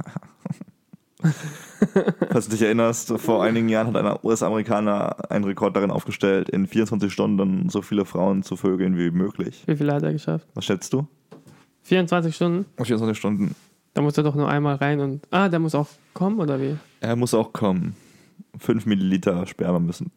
Falls 2.32 2.46
du 2.46 2.50
dich 2.50 2.62
erinnerst, 2.62 3.16
vor 3.18 3.44
einigen 3.44 3.68
Jahren 3.68 3.86
hat 3.86 3.96
ein 3.96 4.18
US-Amerikaner 4.24 5.30
einen 5.30 5.44
Rekord 5.44 5.76
darin 5.76 5.92
aufgestellt, 5.92 6.48
in 6.48 6.66
24 6.66 7.12
Stunden 7.12 7.68
so 7.68 7.80
viele 7.80 8.04
Frauen 8.04 8.42
zu 8.42 8.56
vögeln 8.56 8.98
wie 8.98 9.12
möglich. 9.12 9.62
Wie 9.66 9.76
viel 9.76 9.92
hat 9.92 10.02
er 10.02 10.12
geschafft? 10.12 10.48
Was 10.54 10.64
schätzt 10.64 10.92
du? 10.92 11.06
24 11.82 12.34
Stunden? 12.34 12.66
24 12.82 13.16
Stunden. 13.16 13.54
Da 13.94 14.02
muss 14.02 14.16
er 14.16 14.24
doch 14.24 14.34
nur 14.34 14.48
einmal 14.48 14.74
rein 14.74 14.98
und. 14.98 15.28
Ah, 15.30 15.48
der 15.48 15.60
muss 15.60 15.76
auch 15.76 15.86
kommen, 16.12 16.40
oder 16.40 16.60
wie? 16.60 16.76
Er 17.00 17.14
muss 17.14 17.34
auch 17.34 17.52
kommen. 17.52 17.94
5 18.58 18.84
Milliliter 18.86 19.46
Sperma 19.46 19.78
müssen 19.78 20.10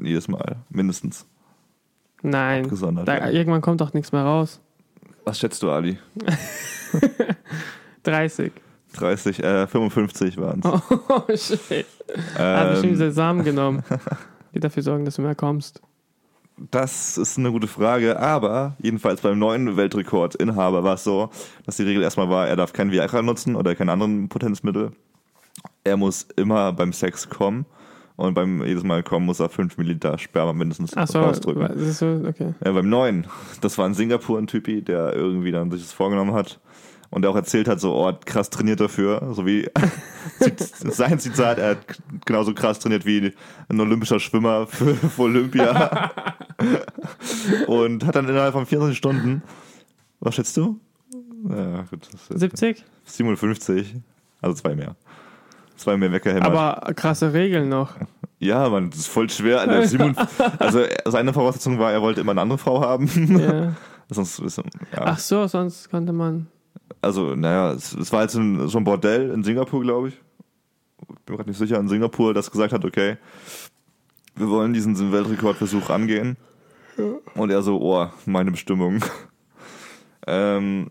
jedes 0.00 0.28
Mal, 0.28 0.58
mindestens. 0.70 1.26
Nein. 2.22 2.70
Da, 3.04 3.30
irgendwann 3.30 3.62
kommt 3.62 3.80
doch 3.80 3.92
nichts 3.94 4.12
mehr 4.12 4.22
raus. 4.22 4.60
Was 5.28 5.38
schätzt 5.40 5.62
du, 5.62 5.70
Ali? 5.70 5.98
30. 8.04 8.50
30, 8.94 9.44
äh, 9.44 9.66
55 9.66 10.38
waren 10.38 10.60
es. 10.64 10.66
Oh, 10.66 11.22
shit. 11.36 11.84
Er 12.34 12.60
hat 12.60 12.70
bestimmt 12.70 12.94
diese 12.94 13.12
Samen 13.12 13.44
genommen, 13.44 13.84
die 14.54 14.60
dafür 14.60 14.82
sorgen, 14.82 15.04
dass 15.04 15.16
du 15.16 15.22
mehr 15.22 15.34
kommst. 15.34 15.82
Das 16.70 17.18
ist 17.18 17.36
eine 17.36 17.52
gute 17.52 17.66
Frage, 17.66 18.18
aber 18.18 18.74
jedenfalls 18.78 19.20
beim 19.20 19.38
neuen 19.38 19.76
Weltrekordinhaber 19.76 20.82
war 20.82 20.94
es 20.94 21.04
so, 21.04 21.28
dass 21.66 21.76
die 21.76 21.82
Regel 21.82 22.02
erstmal 22.02 22.30
war, 22.30 22.48
er 22.48 22.56
darf 22.56 22.72
kein 22.72 22.90
Viagra 22.90 23.20
nutzen 23.20 23.54
oder 23.54 23.74
keine 23.74 23.92
anderen 23.92 24.30
Potenzmittel. 24.30 24.92
Er 25.84 25.98
muss 25.98 26.26
immer 26.36 26.72
beim 26.72 26.94
Sex 26.94 27.28
kommen 27.28 27.66
Und 28.18 28.34
beim 28.34 28.64
jedes 28.66 28.82
Mal 28.82 29.04
kommen 29.04 29.26
muss 29.26 29.38
er 29.38 29.48
5 29.48 29.78
Milliliter 29.78 30.18
Sperma 30.18 30.52
mindestens 30.52 30.96
Ach 30.96 31.06
so, 31.06 31.20
rausdrücken. 31.20 31.92
so, 31.92 32.20
okay. 32.26 32.52
Ja, 32.64 32.72
beim 32.72 32.88
neuen, 32.88 33.28
das 33.60 33.78
war 33.78 33.86
in 33.86 33.94
Singapur 33.94 34.40
ein 34.40 34.48
Typi, 34.48 34.82
der 34.82 35.14
irgendwie 35.14 35.52
dann 35.52 35.70
sich 35.70 35.82
das 35.82 35.92
vorgenommen 35.92 36.32
hat 36.32 36.58
und 37.10 37.22
der 37.22 37.30
auch 37.30 37.36
erzählt 37.36 37.68
hat, 37.68 37.78
so, 37.78 37.94
oh, 37.94 38.08
hat 38.08 38.26
krass 38.26 38.50
trainiert 38.50 38.80
dafür, 38.80 39.32
so 39.34 39.46
wie 39.46 39.70
sein 40.84 41.20
Zitat, 41.20 41.58
er 41.58 41.70
hat 41.70 41.78
genauso 42.26 42.54
krass 42.54 42.80
trainiert 42.80 43.06
wie 43.06 43.32
ein 43.68 43.80
olympischer 43.80 44.18
Schwimmer 44.18 44.66
für, 44.66 44.96
für 44.96 45.22
Olympia 45.22 46.10
und 47.68 48.04
hat 48.04 48.16
dann 48.16 48.28
innerhalb 48.28 48.52
von 48.52 48.66
24 48.66 48.98
Stunden, 48.98 49.42
was 50.18 50.34
schätzt 50.34 50.56
du? 50.56 50.80
Ja, 51.48 51.82
gut, 51.82 52.08
das 52.12 52.30
ist 52.30 52.40
70? 52.40 52.84
57, 53.04 53.94
also 54.42 54.56
zwei 54.56 54.74
mehr. 54.74 54.96
Zwei 55.78 55.96
mehr 55.96 56.12
weggehämmert. 56.12 56.44
Aber 56.44 56.92
krasse 56.94 57.32
Regeln 57.32 57.68
noch. 57.68 57.94
ja, 58.40 58.68
man, 58.68 58.90
das 58.90 59.00
ist 59.00 59.08
voll 59.08 59.30
schwer. 59.30 59.60
57 59.60 60.46
also 60.58 60.80
seine 61.06 61.32
Voraussetzung 61.32 61.78
war, 61.78 61.92
er 61.92 62.02
wollte 62.02 62.20
immer 62.20 62.32
eine 62.32 62.42
andere 62.42 62.58
Frau 62.58 62.80
haben. 62.80 63.08
Ja. 63.38 63.74
Sonst 64.10 64.38
ja. 64.38 64.62
Ach 64.96 65.18
so, 65.18 65.46
sonst 65.46 65.90
konnte 65.90 66.14
man. 66.14 66.46
Also, 67.02 67.36
naja, 67.36 67.72
es, 67.72 67.92
es 67.92 68.10
war 68.10 68.22
jetzt 68.22 68.36
ein, 68.36 68.66
so 68.66 68.78
ein 68.78 68.84
Bordell 68.84 69.30
in 69.30 69.44
Singapur, 69.44 69.82
glaube 69.82 70.08
ich. 70.08 70.14
Bin 71.06 71.16
mir 71.28 71.36
gerade 71.36 71.50
nicht 71.50 71.58
sicher, 71.58 71.78
in 71.78 71.88
Singapur, 71.88 72.32
das 72.32 72.50
gesagt 72.50 72.72
hat, 72.72 72.86
okay, 72.86 73.18
wir 74.34 74.48
wollen 74.48 74.72
diesen 74.72 75.12
Weltrekordversuch 75.12 75.90
angehen. 75.90 76.38
Und 77.34 77.50
er 77.50 77.62
so, 77.62 77.80
oh, 77.80 78.08
meine 78.24 78.50
Bestimmung. 78.50 79.04
ähm, 80.26 80.90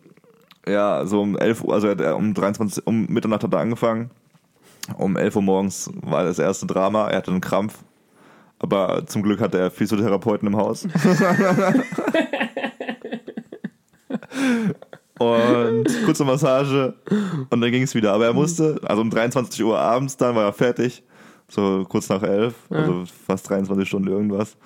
ja, 0.68 1.06
so 1.06 1.22
um 1.22 1.38
11 1.38 1.64
Uhr, 1.64 1.74
also 1.74 1.90
um 2.16 2.34
23, 2.34 2.86
um 2.86 3.08
Mitternacht 3.08 3.44
hat 3.44 3.54
er 3.54 3.60
angefangen. 3.60 4.12
Um 4.96 5.18
11 5.18 5.36
Uhr 5.36 5.42
morgens 5.42 5.90
war 6.02 6.24
das 6.24 6.40
erste 6.40 6.66
Drama. 6.66 7.08
Er 7.10 7.18
hatte 7.18 7.32
einen 7.32 7.42
Krampf. 7.42 7.80
Aber 8.60 9.06
zum 9.06 9.22
Glück 9.22 9.40
hatte 9.40 9.60
er 9.60 9.70
Physiotherapeuten 9.70 10.48
im 10.48 10.58
Haus. 10.58 10.88
und 15.20 15.86
kurze 16.06 16.24
Massage 16.26 16.94
und 17.50 17.62
dann 17.62 17.72
ging 17.72 17.84
es 17.84 17.96
wieder. 17.96 18.14
Aber 18.14 18.26
er 18.26 18.34
musste, 18.34 18.80
also 18.86 19.02
um 19.02 19.10
23 19.10 19.64
Uhr 19.64 19.78
abends, 19.78 20.18
dann 20.18 20.36
war 20.36 20.46
er 20.46 20.54
fertig. 20.54 21.04
So 21.50 21.86
kurz 21.88 22.10
nach 22.10 22.24
11, 22.24 22.54
Ja. 22.70 22.78
also 22.78 23.04
fast 23.26 23.50
23 23.50 23.88
Stunden 23.88 24.10
irgendwas. 24.10 24.58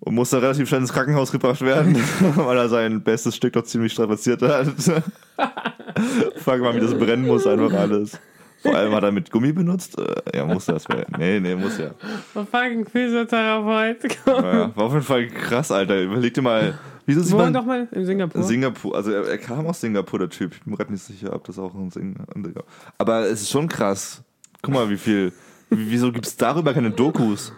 Und 0.00 0.14
musste 0.14 0.40
relativ 0.40 0.68
schnell 0.68 0.80
ins 0.82 0.92
Krankenhaus 0.92 1.32
gebracht 1.32 1.60
werden, 1.60 1.96
weil 2.36 2.56
er 2.56 2.68
sein 2.68 3.02
bestes 3.02 3.34
Stück 3.36 3.52
doch 3.54 3.64
ziemlich 3.64 3.92
strapaziert 3.92 4.40
hat. 4.42 4.68
Fuck 6.36 6.60
mal, 6.60 6.74
wie 6.74 6.80
das 6.80 6.94
brennen 6.96 7.26
muss, 7.26 7.46
einfach 7.46 7.72
alles. 7.72 8.18
Vor 8.62 8.74
allem 8.74 8.92
hat 8.94 9.04
er 9.04 9.12
mit 9.12 9.30
Gummi 9.30 9.52
benutzt. 9.52 9.98
Äh, 9.98 10.36
Ja, 10.38 10.44
muss 10.44 10.66
das. 10.66 10.84
Nee, 11.16 11.38
nee, 11.40 11.54
muss 11.54 11.78
ja. 11.78 11.90
Fucking 12.34 12.86
Physiotherapeut. 12.86 14.16
ja. 14.26 14.76
War 14.76 14.84
auf 14.84 14.92
jeden 14.92 15.04
Fall 15.04 15.28
krass, 15.28 15.70
Alter. 15.70 16.02
Überleg 16.02 16.34
dir 16.34 16.42
mal, 16.42 16.78
wieso 17.06 17.22
sieht 17.22 17.32
Wo 17.32 17.38
man 17.38 17.52
doch 17.52 17.64
mal? 17.64 17.86
In 17.92 18.04
Singapur? 18.04 18.42
Singapur, 18.42 18.96
also 18.96 19.12
er, 19.12 19.26
er 19.28 19.38
kam 19.38 19.66
aus 19.66 19.80
Singapur, 19.80 20.18
der 20.18 20.28
Typ. 20.30 20.52
Ich 20.54 20.62
bin 20.62 20.72
mir 20.72 20.76
gerade 20.76 20.92
nicht 20.92 21.04
sicher, 21.04 21.32
ob 21.34 21.44
das 21.44 21.58
auch 21.58 21.74
ein 21.74 21.90
Singapur 21.90 22.64
Aber 22.98 23.20
es 23.26 23.42
ist 23.42 23.50
schon 23.50 23.68
krass. 23.68 24.22
Guck 24.62 24.74
mal, 24.74 24.90
wie 24.90 24.96
viel. 24.96 25.32
wie- 25.70 25.90
Wieso 25.90 26.10
gibt 26.12 26.26
es 26.26 26.36
darüber 26.36 26.72
keine 26.74 26.90
Dokus? 26.90 27.52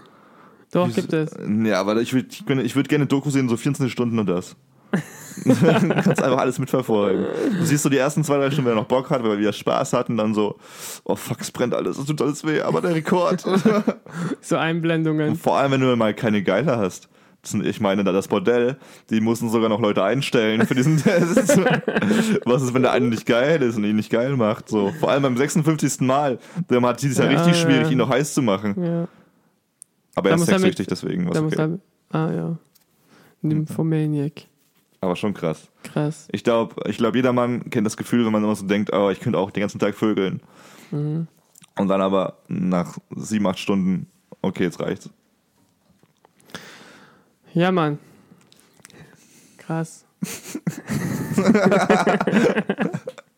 doch, 0.73 0.87
Wieso- 0.89 1.01
gibt 1.01 1.13
es. 1.15 1.31
Ja, 1.65 1.81
aber 1.81 2.01
ich 2.01 2.13
würde 2.13 2.29
ich, 2.31 2.43
würd- 2.43 2.61
ich 2.63 2.77
würd 2.77 2.89
gerne 2.89 3.07
Doku 3.07 3.31
sehen, 3.31 3.49
so 3.49 3.57
24 3.57 3.91
Stunden 3.93 4.19
und 4.19 4.27
das. 4.29 4.55
Du 5.45 5.55
kannst 5.55 6.23
einfach 6.23 6.39
alles 6.39 6.59
mitverfolgen. 6.59 7.27
Du 7.59 7.65
siehst 7.65 7.83
so 7.83 7.89
die 7.89 7.97
ersten 7.99 8.25
zwei, 8.25 8.37
drei 8.39 8.51
Stunden, 8.51 8.69
wer 8.69 8.75
noch 8.77 8.85
Bock 8.87 9.11
hat, 9.11 9.23
weil 9.23 9.31
wir 9.33 9.39
wieder 9.39 9.53
Spaß 9.53 9.93
hatten, 9.93 10.17
dann 10.17 10.35
so, 10.35 10.57
oh 11.05 11.17
fuck, 11.17 11.41
es 11.41 11.51
brennt 11.51 11.75
alles, 11.75 11.99
es 11.99 12.07
tut 12.07 12.21
alles 12.23 12.45
weh, 12.47 12.61
aber 12.61 12.81
der 12.81 12.95
Rekord. 12.95 13.45
So 14.41 14.57
Einblendungen. 14.57 15.37
Vor 15.37 15.57
allem, 15.57 15.73
wenn 15.73 15.81
du 15.81 15.95
mal 15.97 16.15
keine 16.15 16.43
Geile 16.43 16.77
hast. 16.77 17.09
Ich 17.63 17.81
meine, 17.81 18.05
da 18.05 18.13
das 18.13 18.29
Bordell, 18.29 18.77
die 19.09 19.21
mussten 19.23 19.49
sogar 19.49 19.71
noch 19.71 19.81
Leute 19.81 20.05
einstellen 20.05 20.67
für 20.67 20.75
diesen 20.75 20.97
Test. 21.03 21.59
Was 22.45 22.61
ist, 22.63 22.75
wenn 22.75 22.83
der 22.83 22.93
eine 22.93 23.07
nicht 23.07 23.25
geil 23.25 23.63
ist 23.63 23.77
und 23.77 23.85
ihn 23.85 23.97
nicht 23.97 24.11
geil 24.11 24.37
macht? 24.37 24.69
So. 24.69 24.93
Vor 25.01 25.11
allem 25.11 25.23
beim 25.23 25.37
56. 25.39 26.01
Mal. 26.01 26.39
Der 26.69 26.83
hat 26.83 27.03
es 27.03 27.17
ja 27.17 27.31
Ja, 27.31 27.41
richtig 27.41 27.59
schwierig, 27.63 27.85
ja. 27.87 27.91
ihn 27.93 27.97
noch 27.99 28.11
heiß 28.11 28.35
zu 28.35 28.43
machen. 28.43 28.75
Ja. 28.85 29.09
Aber 30.17 30.29
Da 30.29 30.37
er 30.37 30.43
ist 30.43 30.49
er 30.49 30.55
mit- 30.55 30.61
sexsüchtig, 30.61 30.87
deswegen 30.89 31.27
was 31.29 31.35
Da 31.35 31.41
muss 31.43 31.53
okay. 31.55 31.79
er. 32.13 32.19
Ah 32.19 32.31
ja. 32.33 32.57
Nymphomaniac. 33.41 34.43
Aber 35.03 35.17
schon 35.17 35.33
krass. 35.35 35.69
Krass. 35.83 36.29
Ich 36.31 36.45
glaube, 36.45 36.75
ich 36.89 36.99
glaub, 36.99 37.15
jeder 37.17 37.33
Mann 37.33 37.71
kennt 37.71 37.87
das 37.87 37.97
Gefühl, 37.97 38.25
wenn 38.27 38.33
man 38.33 38.45
immer 38.45 38.55
so 38.55 38.67
denkt, 38.67 38.93
oh, 38.93 39.09
ich 39.11 39.21
könnte 39.21 39.39
auch 39.39 39.51
den 39.51 39.63
ganzen 39.63 39.79
Tag 39.79 39.95
vögeln. 39.95 40.41
Mhm. 40.91 41.27
Und 41.79 41.89
dann 41.89 42.03
aber 42.03 42.39
nach 42.49 42.99
sieben, 43.17 43.47
acht 43.47 43.59
Stunden, 43.59 44.07
okay, 44.43 44.65
jetzt 44.65 44.79
reicht's. 44.81 45.09
Ja, 47.55 47.73
Mann. 47.73 47.99
Krass. 49.59 50.05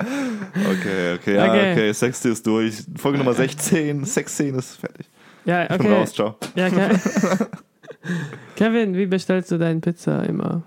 Okay, 0.03 1.15
okay, 1.15 1.35
ja, 1.37 1.45
Okay. 1.49 1.73
okay, 1.73 1.93
Sex 1.93 2.25
ist 2.25 2.47
durch. 2.47 2.83
Folge 2.97 3.19
Nummer 3.19 3.35
16, 3.35 4.05
Sexszene 4.05 4.59
ist 4.59 4.75
fertig. 4.77 5.07
Ja, 5.45 5.63
Ich 5.63 5.69
bin 5.69 5.81
okay. 5.81 5.95
raus, 5.95 6.13
ciao. 6.13 6.37
Ja, 6.55 6.69
Ke 6.71 6.99
Kevin, 8.57 8.97
wie 8.97 9.07
bestellst 9.07 9.51
du 9.53 9.59
deine 9.59 9.81
Pizza 9.81 10.25
immer? 10.25 10.63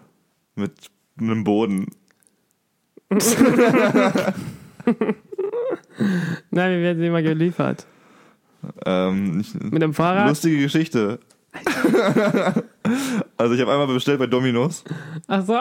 Mit 0.55 0.71
einem 1.19 1.43
Boden. 1.43 1.87
Nein, 6.51 6.77
wie 6.77 6.83
werden 6.83 6.99
sie 6.99 7.07
immer 7.07 7.21
geliefert? 7.21 7.85
Ähm, 8.85 9.39
ich, 9.41 9.53
Mit 9.53 9.81
dem 9.81 9.93
Fahrrad? 9.93 10.27
lustige 10.29 10.57
Geschichte. 10.61 11.19
also 13.37 13.53
ich 13.53 13.61
habe 13.61 13.71
einmal 13.71 13.87
bestellt 13.87 14.19
bei 14.19 14.27
Dominos 14.27 14.83
Ach 15.27 15.41
so. 15.45 15.53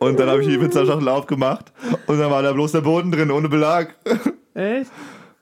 und 0.00 0.20
dann 0.20 0.28
habe 0.28 0.42
ich 0.42 0.48
die 0.48 0.58
Pizzaschachtel 0.58 1.08
aufgemacht 1.08 1.72
und 2.06 2.18
dann 2.18 2.30
war 2.30 2.42
da 2.42 2.52
bloß 2.52 2.72
der 2.72 2.82
Boden 2.82 3.10
drin, 3.10 3.30
ohne 3.30 3.48
Belag. 3.48 3.94
Echt? 4.52 4.90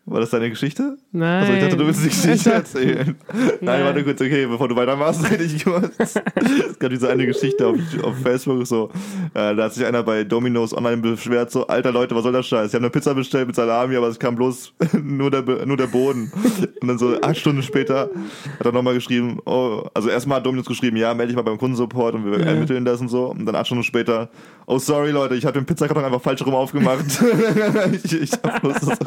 War 0.04 0.18
das 0.18 0.30
deine 0.30 0.50
Geschichte? 0.50 0.96
Nein. 1.12 1.42
Also 1.42 1.52
ich 1.52 1.60
dachte, 1.60 1.76
du 1.76 1.86
willst 1.86 2.04
die 2.04 2.08
Geschichte 2.08 2.52
erzählen. 2.52 3.14
Nein, 3.32 3.52
Nein. 3.60 3.84
warte 3.84 4.02
kurz, 4.02 4.20
okay, 4.20 4.46
bevor 4.46 4.66
du 4.66 4.74
weitermachst, 4.74 5.24
rede 5.30 5.44
ich 5.44 5.62
kurz. 5.64 5.92
Es 5.96 6.78
gab 6.80 6.90
diese 6.90 7.08
eine 7.08 7.24
Geschichte 7.24 7.64
auf, 7.68 7.76
auf 8.02 8.18
Facebook 8.20 8.66
so, 8.66 8.90
äh, 9.34 9.54
da 9.54 9.62
hat 9.64 9.74
sich 9.74 9.86
einer 9.86 10.02
bei 10.02 10.24
Domino's 10.24 10.76
online 10.76 10.96
beschwert, 10.96 11.52
so, 11.52 11.68
alter 11.68 11.92
Leute, 11.92 12.16
was 12.16 12.24
soll 12.24 12.32
das 12.32 12.46
Scheiß? 12.48 12.68
Ich 12.70 12.74
habe 12.74 12.82
eine 12.84 12.90
Pizza 12.90 13.14
bestellt 13.14 13.46
mit 13.46 13.54
Salami, 13.54 13.94
aber 13.94 14.08
es 14.08 14.18
kam 14.18 14.34
bloß 14.34 14.74
nur 15.04 15.30
der, 15.30 15.42
nur 15.66 15.76
der 15.76 15.86
Boden. 15.86 16.32
Und 16.80 16.88
dann 16.88 16.98
so 16.98 17.20
acht 17.20 17.36
Stunden 17.36 17.62
später 17.62 18.10
hat 18.58 18.66
er 18.66 18.72
nochmal 18.72 18.94
geschrieben, 18.94 19.38
oh, 19.46 19.84
also 19.94 20.08
erstmal 20.08 20.38
hat 20.38 20.46
Domino's 20.46 20.66
geschrieben, 20.66 20.96
ja, 20.96 21.14
melde 21.14 21.28
dich 21.28 21.36
mal 21.36 21.42
beim 21.42 21.58
Kundensupport 21.58 22.16
und 22.16 22.24
wir 22.26 22.40
Ja. 22.40 22.46
ermitteln 22.46 22.84
das 22.84 23.00
und 23.00 23.08
so. 23.08 23.26
Und 23.30 23.46
dann 23.46 23.54
acht 23.54 23.66
Stunden 23.66 23.84
später, 23.84 24.30
oh 24.66 24.78
sorry 24.80 25.12
Leute, 25.12 25.36
ich 25.36 25.44
habe 25.46 25.58
den 25.60 25.64
Pizzakarton 25.64 26.04
einfach 26.04 26.20
falsch 26.20 26.44
rum 26.44 26.54
aufgemacht. 26.56 27.04
ich 28.02 28.20
ich 28.20 28.32
hab 28.32 28.60
bloß 28.62 28.74
das. 28.80 28.98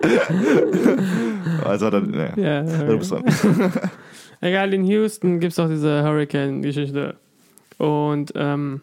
Also 1.64 1.86
er, 1.86 2.00
naja. 2.00 2.32
Ja, 2.36 2.62
Du 2.86 2.98
bist 2.98 3.10
dran. 3.12 3.24
Egal, 4.40 4.72
in 4.72 4.84
Houston 4.84 5.40
gibt 5.40 5.52
es 5.52 5.58
auch 5.58 5.68
diese 5.68 6.02
Hurricane-Geschichte. 6.02 7.16
Und 7.78 8.32
ähm, 8.34 8.80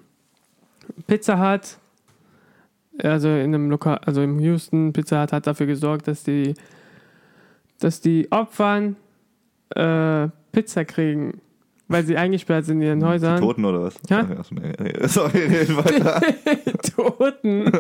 Pizza 1.07 1.39
Hut, 1.39 1.77
also 3.03 3.29
in 3.29 3.53
einem 3.55 3.69
Lokal, 3.69 3.99
also 4.05 4.21
im 4.21 4.39
Houston, 4.39 4.93
Pizza 4.93 5.21
Hut 5.23 5.31
hat 5.33 5.47
dafür 5.47 5.65
gesorgt, 5.65 6.07
dass 6.07 6.23
die, 6.23 6.53
dass 7.79 8.01
die 8.01 8.31
Opfern 8.31 8.95
äh, 9.75 10.27
Pizza 10.51 10.85
kriegen, 10.85 11.41
weil 11.87 12.05
sie 12.05 12.17
eingesperrt 12.17 12.65
sind 12.65 12.81
in 12.81 12.87
ihren 12.87 12.99
Die 12.99 13.05
Häusern. 13.05 13.39
Toten 13.39 13.65
oder 13.65 13.83
was? 13.83 13.95
Ja. 14.09 14.25
Sorry, 15.07 15.39
reden 15.39 15.77
weiter. 15.77 16.21
Toten. 16.95 17.71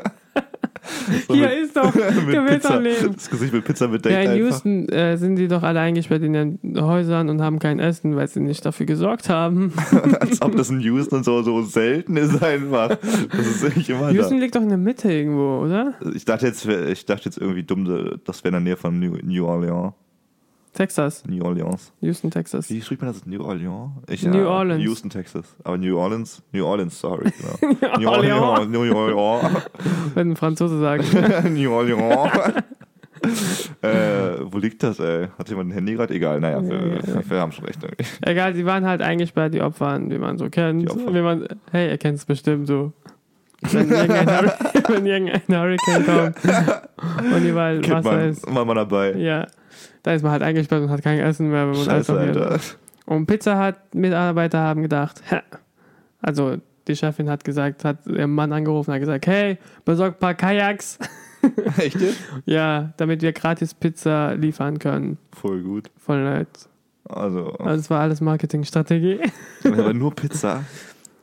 So 1.27 1.33
Hier 1.33 1.47
mit- 1.49 1.57
ist 1.59 1.75
doch, 1.77 1.93
mit 1.95 2.05
der 2.33 2.45
will 2.45 2.59
doch 2.59 2.79
leben. 2.79 3.13
Das 3.15 3.29
Gesicht 3.29 3.53
mit 3.53 3.65
Pizza 3.65 3.87
bedeckt 3.87 4.13
Ja, 4.13 4.21
in 4.21 4.29
einfach. 4.29 4.39
Houston 4.45 4.89
äh, 4.89 5.17
sind 5.17 5.35
die 5.35 5.47
doch 5.47 5.63
alle 5.63 5.79
eingesperrt 5.79 6.23
in 6.23 6.33
ihren 6.33 6.59
Häusern 6.79 7.29
und 7.29 7.41
haben 7.41 7.59
kein 7.59 7.79
Essen, 7.79 8.15
weil 8.15 8.27
sie 8.27 8.39
nicht 8.39 8.65
dafür 8.65 8.85
gesorgt 8.85 9.29
haben. 9.29 9.73
Als 10.19 10.41
ob 10.41 10.55
das 10.55 10.69
in 10.69 10.79
Houston 10.81 11.23
so, 11.23 11.41
so 11.43 11.61
selten 11.63 12.17
ist 12.17 12.41
einfach. 12.43 12.89
Das 12.97 13.47
ist 13.47 13.75
nicht 13.77 13.89
immer 13.89 14.11
Houston 14.11 14.39
liegt 14.39 14.55
doch 14.55 14.61
in 14.61 14.69
der 14.69 14.77
Mitte 14.77 15.11
irgendwo, 15.11 15.63
oder? 15.65 15.93
da. 16.01 16.09
Ich 16.15 16.25
dachte 16.25 16.45
jetzt, 16.47 16.65
ich 16.65 17.05
dachte 17.05 17.25
jetzt 17.25 17.37
irgendwie 17.37 17.63
dumm, 17.63 18.19
das 18.25 18.43
wäre 18.43 18.49
in 18.55 18.63
der 18.63 18.73
Nähe 18.73 18.77
von 18.77 18.99
New, 18.99 19.17
New 19.23 19.45
Orleans. 19.45 19.93
Texas. 20.77 21.23
New 21.27 21.43
Orleans. 21.43 21.91
Houston, 22.01 22.29
Texas. 22.31 22.69
Wie 22.69 22.81
spricht 22.81 23.01
man 23.01 23.11
das? 23.11 23.25
New 23.25 23.41
Orleans? 23.43 23.91
Ich, 24.07 24.23
New 24.23 24.37
ja, 24.43 24.47
Orleans. 24.47 24.83
Houston, 24.83 25.09
Texas. 25.09 25.55
Aber 25.63 25.77
New 25.77 25.97
Orleans? 25.97 26.41
New 26.53 26.65
Orleans, 26.65 26.99
sorry. 26.99 27.31
Genau. 27.59 27.97
New 27.99 28.07
Orleans. 28.09 28.69
New 28.71 28.95
Orleans. 29.17 29.57
Wenn 30.13 30.31
ein 30.31 30.35
Franzose 30.35 30.79
sagt. 30.79 31.03
New 31.49 31.71
Orleans. 31.73 32.31
äh, 33.81 34.39
wo 34.43 34.57
liegt 34.59 34.83
das, 34.83 34.99
ey? 34.99 35.27
Hat 35.37 35.49
jemand 35.49 35.69
ein 35.69 35.73
Handy 35.73 35.95
gerade? 35.95 36.13
Egal, 36.13 36.39
naja, 36.39 36.61
wir, 36.63 36.99
Ja, 37.07 37.29
wir 37.29 37.39
haben 37.39 37.51
schon 37.51 37.65
recht. 37.65 37.79
irgendwie. 37.83 38.05
Egal, 38.21 38.53
die 38.53 38.65
waren 38.65 38.85
halt 38.85 39.01
eingesperrt, 39.01 39.53
die 39.53 39.61
Opfer, 39.61 39.99
wie 40.01 40.17
man 40.19 40.37
so 40.37 40.49
kennt. 40.49 40.87
Wie 40.95 41.21
man, 41.21 41.47
hey, 41.71 41.89
er 41.89 41.97
kennt 41.97 42.19
es 42.19 42.25
bestimmt 42.25 42.67
so. 42.67 42.93
Wenn 43.71 43.89
irgendein, 43.89 44.27
Hurri- 44.29 44.89
wenn 44.93 45.05
irgendein 45.07 45.41
Hurricane 45.59 46.05
kommt 46.05 47.33
und 47.33 47.43
überall 47.47 47.81
Kennt 47.81 48.05
Wasser 48.05 48.11
man, 48.17 48.29
ist. 48.29 48.55
war 48.55 48.65
mal 48.65 48.75
dabei. 48.75 49.13
Ja. 49.13 49.47
Da 50.03 50.13
ist 50.13 50.23
man 50.23 50.31
halt 50.31 50.41
eingesperrt 50.43 50.83
und 50.83 50.89
hat 50.89 51.01
kein 51.03 51.19
Essen 51.19 51.49
mehr. 51.49 51.67
Wenn 51.67 51.75
man 51.75 51.85
Scheiße, 51.85 52.13
aufhört. 52.13 52.37
Alter. 52.37 52.59
Und 53.05 53.25
Pizza 53.25 53.57
hat 53.57 53.95
Mitarbeiter 53.95 54.59
haben 54.59 54.81
gedacht, 54.81 55.21
hä. 55.29 55.39
also 56.21 56.57
die 56.87 56.95
Chefin 56.95 57.29
hat 57.29 57.43
gesagt, 57.43 57.83
hat 57.85 58.05
ihren 58.07 58.31
Mann 58.31 58.51
angerufen, 58.53 58.93
hat 58.93 58.99
gesagt, 58.99 59.27
hey, 59.27 59.57
besorg 59.85 60.15
ein 60.15 60.19
paar 60.19 60.33
Kajaks. 60.35 60.99
Echt 61.77 61.99
jetzt? 62.01 62.19
Ja, 62.45 62.93
damit 62.97 63.21
wir 63.21 63.31
gratis 63.33 63.73
Pizza 63.73 64.33
liefern 64.33 64.79
können. 64.79 65.17
Voll 65.33 65.61
gut. 65.61 65.89
Voll 65.97 66.23
nett. 66.23 66.47
Also, 67.07 67.51
Also 67.53 67.75
das 67.77 67.89
war 67.89 68.01
alles 68.01 68.19
Marketingstrategie. 68.21 69.19
aber 69.63 69.93
nur 69.93 70.13
Pizza. 70.13 70.63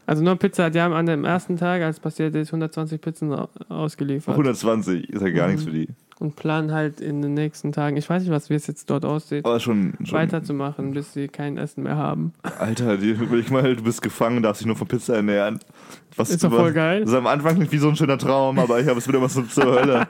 Also 0.07 0.23
nur 0.23 0.37
Pizza, 0.37 0.69
die 0.71 0.81
haben 0.81 0.93
an 0.95 1.07
dem 1.07 1.25
ersten 1.25 1.57
Tag, 1.57 1.83
als 1.83 1.99
passiert 1.99 2.35
ist, 2.37 2.49
120 2.49 3.01
Pizzen 3.01 3.33
au- 3.33 3.49
ausgeliefert. 3.69 4.35
120 4.35 5.09
ist 5.11 5.23
ja 5.23 5.31
gar 5.31 5.49
nichts 5.49 5.65
für 5.65 5.71
die. 5.73 5.89
Und 6.25 6.37
planen 6.37 6.73
halt 6.73 7.03
in 7.03 7.21
den 7.21 7.35
nächsten 7.35 7.71
Tagen, 7.71 7.99
ich 7.99 8.09
weiß 8.09 8.23
nicht, 8.23 8.33
was 8.33 8.49
wie 8.49 8.55
es 8.55 8.67
jetzt 8.67 8.89
dort 8.89 9.05
aussieht, 9.05 9.45
Aber 9.45 9.61
schon, 9.61 9.93
schon 10.05 10.19
weiterzumachen, 10.19 10.93
bis 10.93 11.13
sie 11.13 11.29
kein 11.29 11.59
Essen 11.59 11.83
mehr 11.83 11.99
haben. 11.99 12.33
Alter, 12.59 12.97
die, 12.97 13.11
überleg 13.11 13.51
mal, 13.51 13.77
du 13.77 13.83
bist 13.83 14.01
gefangen, 14.01 14.43
darfst 14.43 14.63
dich 14.63 14.67
nur 14.67 14.75
von 14.75 14.89
Pizza 14.89 15.17
ernähren. 15.17 15.61
Was 16.17 16.31
Ist 16.31 16.43
doch 16.43 16.51
voll 16.51 16.73
geil. 16.73 17.01
Das 17.03 17.11
ist 17.11 17.15
am 17.15 17.27
Anfang 17.27 17.59
nicht 17.59 17.73
wie 17.73 17.77
so 17.77 17.91
ein 17.91 17.97
schöner 17.97 18.17
Traum, 18.17 18.59
aber 18.59 18.81
ich 18.81 18.89
habe 18.89 18.99
es 18.99 19.07
wieder 19.07 19.21
was 19.21 19.35
zur 19.35 19.67
Hölle. 19.67 20.07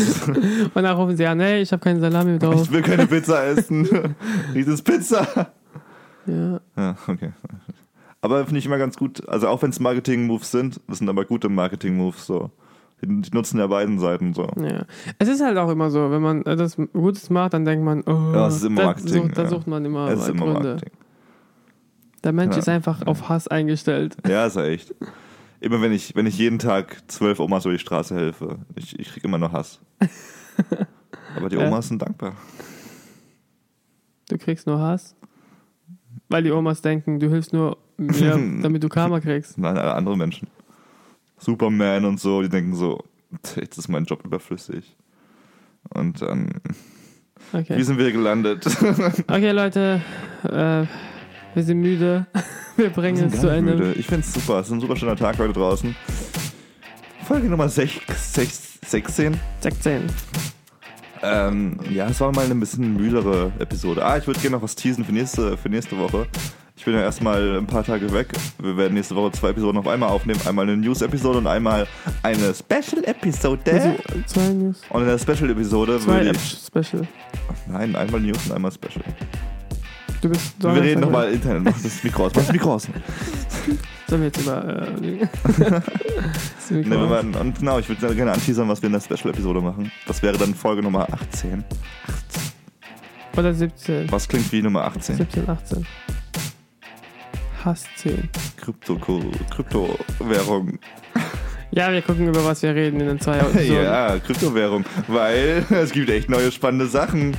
Und 0.74 0.82
dann 0.82 0.96
rufen 0.96 1.18
sie 1.18 1.26
an, 1.26 1.38
hey, 1.38 1.60
ich 1.60 1.70
habe 1.70 1.82
keine 1.82 2.00
Salami 2.00 2.38
drauf. 2.38 2.62
Ich 2.62 2.72
will 2.72 2.80
keine 2.80 3.06
Pizza 3.06 3.44
essen. 3.44 3.86
Dieses 4.54 4.80
Pizza. 4.80 5.52
Ja. 6.24 6.60
Ja, 6.78 6.96
okay. 7.06 7.32
Aber 8.22 8.42
finde 8.46 8.58
ich 8.60 8.64
immer 8.64 8.78
ganz 8.78 8.96
gut, 8.96 9.28
also 9.28 9.48
auch 9.48 9.60
wenn 9.60 9.68
es 9.68 9.80
Marketing-Moves 9.80 10.50
sind, 10.50 10.80
das 10.88 10.96
sind 10.96 11.10
aber 11.10 11.26
gute 11.26 11.50
Marketing-Moves 11.50 12.24
so. 12.24 12.50
Die, 13.04 13.30
nutzen 13.34 13.58
ja 13.58 13.66
beiden 13.66 13.98
Seiten 13.98 14.32
so. 14.32 14.48
Ja. 14.56 14.84
Es 15.18 15.28
ist 15.28 15.42
halt 15.42 15.58
auch 15.58 15.70
immer 15.70 15.90
so, 15.90 16.10
wenn 16.10 16.22
man 16.22 16.46
etwas 16.46 16.76
Gutes 16.92 17.30
macht, 17.30 17.52
dann 17.54 17.64
denkt 17.64 17.84
man, 17.84 18.02
oh, 18.06 18.32
Ja, 18.34 18.46
es 18.46 18.56
ist 18.56 18.64
immer 18.64 18.80
da, 18.82 18.86
Marketing, 18.86 19.22
sucht, 19.24 19.38
da 19.38 19.42
ja. 19.42 19.48
sucht 19.48 19.66
man 19.66 19.84
immer 19.84 20.08
Es 20.08 20.20
ist 20.20 20.28
immer 20.28 20.44
Gründe. 20.52 20.68
Marketing. 20.74 20.92
Der 22.22 22.32
Mensch 22.32 22.54
Ja. 22.54 22.58
ist 22.60 22.68
einfach 22.68 23.04
auf 23.06 23.28
Hass 23.28 23.48
eingestellt. 23.48 24.16
Ja, 24.28 24.46
ist 24.46 24.54
ja 24.56 24.64
echt. 24.64 24.94
Immer 25.60 25.80
wenn 25.82 25.92
ich, 25.92 26.14
wenn 26.14 26.26
ich 26.26 26.38
jeden 26.38 26.58
Tag 26.60 27.02
zwölf 27.08 27.40
Omas 27.40 27.64
über 27.64 27.72
die 27.74 27.80
Straße 27.80 28.14
helfe, 28.14 28.58
ich, 28.76 28.98
ich 28.98 29.08
krieg 29.12 29.24
immer 29.24 29.38
noch 29.38 29.52
Hass. 29.52 29.80
Aber 31.36 31.48
die. 31.48 31.56
Omas 31.56 31.88
sind 31.88 32.00
dankbar. 32.02 32.34
Du 34.28 34.38
kriegst 34.38 34.66
nur 34.66 34.78
Hass. 34.80 35.16
Weil 36.28 36.42
die 36.44 36.50
Omas 36.52 36.80
denken, 36.82 37.18
du 37.20 37.28
hilfst 37.28 37.52
nur 37.52 37.76
mir, 37.96 38.38
damit 38.62 38.82
du 38.82 38.88
Karma 38.88 39.20
kriegst. 39.20 39.58
Nein, 39.58 39.76
alle 39.76 39.94
andere 39.94 40.16
Menschen. 40.16 40.48
Superman 41.42 42.04
und 42.04 42.20
so, 42.20 42.40
die 42.42 42.48
denken 42.48 42.74
so, 42.74 43.02
jetzt 43.56 43.76
ist 43.76 43.88
mein 43.88 44.04
Job 44.04 44.24
überflüssig. 44.24 44.96
Und 45.90 46.22
dann, 46.22 46.48
wie 47.52 47.58
Okay, 47.58 47.82
sind 47.82 47.98
wir 47.98 48.04
hier 48.04 48.12
gelandet? 48.12 48.64
okay 49.28 49.50
Leute, 49.50 50.00
äh, 50.44 50.84
wir 51.54 51.62
sind 51.62 51.80
müde. 51.80 52.26
Wir 52.74 52.88
bringen 52.88 53.30
es 53.30 53.38
zu 53.38 53.48
Ende. 53.48 53.74
müde. 53.74 53.92
Ich 53.98 54.06
finde 54.06 54.22
es 54.22 54.32
super. 54.32 54.60
Es 54.60 54.68
ist 54.68 54.72
ein 54.72 54.80
super 54.80 54.96
schöner 54.96 55.14
Tag 55.14 55.36
heute 55.38 55.52
draußen. 55.52 55.94
Folge 57.26 57.46
Nummer 57.50 57.68
6, 57.68 58.00
6, 58.34 58.78
16. 58.86 59.38
16. 59.60 60.02
Ähm, 61.22 61.78
ja, 61.90 62.08
es 62.08 62.18
war 62.18 62.32
mal 62.32 62.46
eine 62.46 62.54
bisschen 62.54 62.96
müdere 62.96 63.52
Episode. 63.58 64.02
Ah, 64.02 64.16
ich 64.16 64.26
würde 64.26 64.40
gerne 64.40 64.56
noch 64.56 64.62
was 64.62 64.74
teasen 64.74 65.04
für 65.04 65.12
nächste, 65.12 65.58
für 65.58 65.68
nächste 65.68 65.98
Woche. 65.98 66.26
Ich 66.82 66.86
bin 66.86 66.94
ja 66.94 67.02
erstmal 67.02 67.58
ein 67.58 67.66
paar 67.68 67.84
Tage 67.84 68.12
weg. 68.12 68.32
Wir 68.58 68.76
werden 68.76 68.94
nächste 68.94 69.14
Woche 69.14 69.30
zwei 69.30 69.50
Episoden 69.50 69.78
auf 69.78 69.86
einmal 69.86 70.08
aufnehmen. 70.08 70.40
Einmal 70.44 70.64
eine 70.64 70.76
News-Episode 70.76 71.38
und 71.38 71.46
einmal 71.46 71.86
eine 72.24 72.52
Special-Episode. 72.52 73.98
Zwei 74.26 74.48
News. 74.48 74.80
Und 74.88 75.02
in 75.02 75.06
der 75.06 75.16
Special-Episode 75.16 76.04
würde 76.04 76.32
ich... 76.32 76.58
Special. 76.66 77.06
Nein, 77.68 77.94
einmal 77.94 78.20
News 78.20 78.46
und 78.46 78.56
einmal 78.56 78.72
Special. 78.72 79.04
Du 80.22 80.28
bist 80.28 80.60
Wir 80.60 80.82
reden 80.82 81.02
nochmal 81.02 81.32
intern. 81.32 81.62
Mach 81.62 81.80
das 81.80 82.02
Mikro 82.02 82.26
aus. 82.26 82.32
Mach 82.34 82.42
das 82.42 82.52
Mikro 82.52 82.74
aus. 82.74 82.88
Sollen 84.08 84.22
wir 84.22 84.26
jetzt 84.26 84.40
über. 84.40 84.68
Äh, 84.68 85.18
das 85.60 86.70
Mikro 86.70 86.88
Ne, 86.88 87.00
wir 87.00 87.10
werden, 87.10 87.32
und 87.36 87.60
genau, 87.60 87.78
ich 87.78 87.88
würde 87.88 88.12
gerne 88.12 88.32
anteasern, 88.32 88.68
was 88.68 88.82
wir 88.82 88.88
in 88.88 88.94
der 88.94 89.00
Special-Episode 89.00 89.60
machen. 89.60 89.92
Das 90.08 90.20
wäre 90.20 90.36
dann 90.36 90.52
Folge 90.52 90.82
Nummer 90.82 91.06
18. 91.12 91.62
Oder 93.36 93.54
17. 93.54 94.10
Was 94.10 94.26
klingt 94.26 94.50
wie 94.50 94.62
Nummer 94.62 94.82
18? 94.82 95.18
17, 95.18 95.48
18. 95.48 95.86
Hass 97.64 97.84
10. 97.96 98.28
Krypto 98.56 98.96
Kryptowährung. 98.96 100.78
Ja, 101.74 101.90
wir 101.90 102.02
gucken, 102.02 102.28
über 102.28 102.44
was 102.44 102.62
wir 102.62 102.74
reden 102.74 103.00
in 103.00 103.06
den 103.06 103.18
zwei 103.18 103.38
Episoden. 103.38 103.84
Ja, 103.84 104.18
Kryptowährung. 104.18 104.84
Weil 105.08 105.64
es 105.70 105.90
gibt 105.90 106.10
echt 106.10 106.28
neue 106.28 106.52
spannende 106.52 106.86
Sachen. 106.86 107.34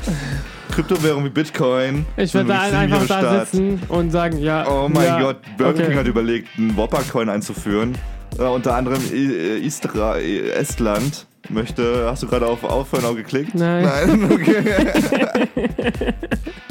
Kryptowährung 0.71 1.23
wie 1.23 1.29
Bitcoin. 1.29 2.03
Ich 2.17 2.33
würde 2.33 2.49
da 2.49 2.61
einfach 2.61 3.05
da 3.05 3.45
sitzen 3.45 3.79
und 3.89 4.09
sagen, 4.09 4.39
ja. 4.39 4.67
Oh 4.67 4.89
mein 4.89 5.05
ja, 5.05 5.21
Gott, 5.21 5.41
Burger 5.55 5.75
okay. 5.75 5.85
King 5.85 5.97
hat 5.99 6.07
überlegt, 6.07 6.47
einen 6.57 6.75
Whopper-Coin 6.75 7.29
einzuführen. 7.29 7.95
Äh, 8.39 8.45
unter 8.45 8.75
anderem 8.75 8.99
äh, 9.13 9.59
Istra 9.59 10.17
äh, 10.17 10.49
Estland 10.49 11.27
möchte. 11.49 12.07
Hast 12.09 12.23
du 12.23 12.27
gerade 12.27 12.47
auf 12.47 12.63
Aufhören 12.63 13.05
auch 13.05 13.15
geklickt? 13.15 13.55
Nein. 13.55 13.83
Nein, 13.85 14.31
okay. 14.31 16.13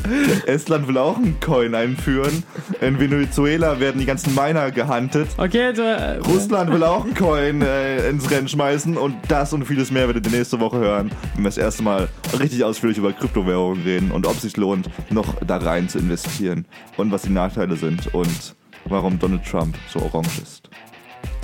Estland 0.46 0.88
will 0.88 0.98
auch 0.98 1.16
einen 1.16 1.38
Coin 1.40 1.74
einführen. 1.74 2.42
In 2.80 2.98
Venezuela 2.98 3.78
werden 3.80 4.00
die 4.00 4.06
ganzen 4.06 4.34
Miner 4.34 4.70
gehuntet. 4.70 5.28
Okay, 5.36 5.72
du, 5.72 5.82
äh, 5.82 6.18
Russland 6.18 6.72
will 6.72 6.82
auch 6.82 7.04
einen 7.04 7.14
Coin 7.14 7.62
äh, 7.62 8.08
ins 8.08 8.30
Rennen 8.30 8.48
schmeißen 8.48 8.96
und 8.96 9.14
das 9.28 9.52
und 9.52 9.64
vieles 9.64 9.90
mehr 9.90 10.06
werdet 10.06 10.26
ihr 10.26 10.32
nächste 10.32 10.60
Woche 10.60 10.78
hören, 10.78 11.10
wenn 11.34 11.44
wir 11.44 11.48
das 11.48 11.58
erste 11.58 11.82
Mal 11.82 12.08
richtig 12.38 12.64
ausführlich 12.64 12.98
über 12.98 13.12
Kryptowährungen 13.12 13.82
reden 13.82 14.10
und 14.10 14.26
ob 14.26 14.34
es 14.34 14.42
sich 14.42 14.56
lohnt, 14.56 14.90
noch 15.10 15.34
da 15.46 15.58
rein 15.58 15.88
zu 15.88 15.98
investieren 15.98 16.66
und 16.96 17.12
was 17.12 17.22
die 17.22 17.30
Nachteile 17.30 17.76
sind 17.76 18.12
und 18.14 18.54
warum 18.86 19.18
Donald 19.18 19.44
Trump 19.44 19.76
so 19.88 20.00
orange 20.00 20.40
ist. 20.42 20.68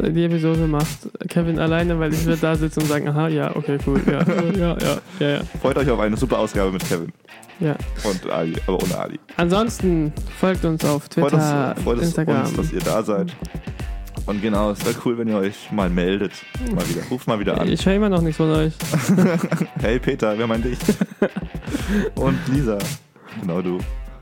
Die 0.00 0.24
Episode 0.24 0.66
macht 0.66 1.08
Kevin 1.28 1.58
alleine, 1.58 1.98
weil 1.98 2.12
ich 2.12 2.24
würde 2.24 2.40
da 2.40 2.54
sitzen 2.54 2.82
und 2.82 2.88
sagen, 2.88 3.08
aha, 3.08 3.28
ja, 3.28 3.54
okay, 3.56 3.78
cool, 3.87 4.00
ja, 4.06 4.22
ja, 4.56 4.76
ja, 4.78 4.98
ja, 5.18 5.28
ja. 5.28 5.40
Freut 5.61 5.76
euch 5.76 5.90
auf 5.90 6.00
eine 6.00 6.16
super 6.16 6.38
Ausgabe 6.38 6.72
mit 6.72 6.87
Kevin 6.88 7.12
ja. 7.61 7.76
und 8.04 8.30
Ali, 8.30 8.54
aber 8.66 8.82
ohne 8.82 8.98
Ali. 8.98 9.20
Ansonsten 9.37 10.12
folgt 10.38 10.64
uns 10.64 10.84
auf 10.84 11.08
Twitter, 11.08 11.74
uns, 11.74 11.82
freut 11.82 11.98
es 11.98 12.04
Instagram. 12.04 12.46
uns, 12.46 12.54
dass 12.54 12.72
ihr 12.72 12.80
da 12.80 13.02
seid. 13.02 13.32
Und 14.26 14.42
genau, 14.42 14.72
es 14.72 14.84
wäre 14.84 14.94
cool, 15.06 15.16
wenn 15.16 15.28
ihr 15.28 15.38
euch 15.38 15.72
mal 15.72 15.88
meldet. 15.88 16.32
Mal 16.74 16.87
wieder. 16.87 17.02
Ruft 17.11 17.26
mal 17.26 17.40
wieder 17.40 17.58
an. 17.58 17.66
ich 17.66 17.87
höre 17.87 17.94
immer 17.94 18.11
noch 18.11 18.20
nichts 18.20 18.37
von 18.37 18.50
euch. 18.50 18.74
Hey 19.80 19.98
Peter, 19.98 20.37
wer 20.37 20.46
meint 20.46 20.66
dich? 20.66 20.78
und 22.14 22.38
Lisa, 22.48 22.76
genau 23.40 23.62
du. 23.62 23.78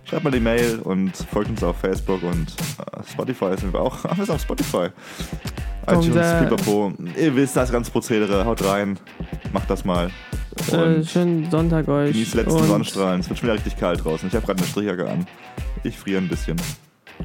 Schreibt 0.09 0.23
mal 0.23 0.31
die 0.31 0.41
Mail 0.41 0.79
und 0.85 1.17
folgt 1.17 1.51
uns 1.51 1.65
auf 1.65 1.79
Facebook 1.79 2.23
und 2.23 2.47
äh, 2.79 3.03
Spotify 3.11 3.57
sind 3.59 3.73
wir 3.73 3.81
auch. 3.81 3.99
Ach, 4.09 4.17
wir 4.17 4.25
sind 4.25 4.35
auf 4.37 4.41
Spotify. 4.41 4.89
ITunes, 5.89 6.41
Pipapo. 6.41 6.93
Ihr 7.17 7.35
wisst 7.35 7.57
das 7.57 7.73
ganze 7.73 7.91
Prozedere. 7.91 8.45
Haut 8.45 8.65
rein. 8.65 8.99
Macht 9.53 9.69
das 9.69 9.85
mal. 9.85 10.11
Äh, 10.73 11.03
schönen 11.05 11.51
Sonntag 11.51 11.89
euch. 11.89 12.13
genießt 12.13 12.35
die 12.35 12.37
letzten 12.39 12.61
und, 12.61 12.67
Sonnenstrahlen. 12.67 13.21
Es 13.21 13.29
wird 13.29 13.39
schon 13.39 13.49
wieder 13.49 13.55
richtig 13.55 13.77
kalt 13.77 14.05
draußen. 14.05 14.29
Ich 14.29 14.35
habe 14.35 14.47
gerade 14.47 14.59
eine 14.61 14.69
Strichjacke 14.69 15.09
an. 15.09 15.27
Ich 15.83 15.99
friere 15.99 16.21
ein 16.21 16.29
bisschen. 16.29 16.57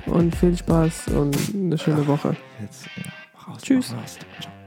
und 0.07 0.35
viel 0.35 0.57
Spaß 0.57 1.09
und 1.09 1.37
eine 1.53 1.77
schöne 1.77 2.05
Woche. 2.07 2.35
Jetzt, 2.61 2.85
ja, 2.97 3.47
raus, 3.47 3.61
Tschüss. 3.61 3.93
raus. 3.93 4.17
Ciao. 4.39 4.60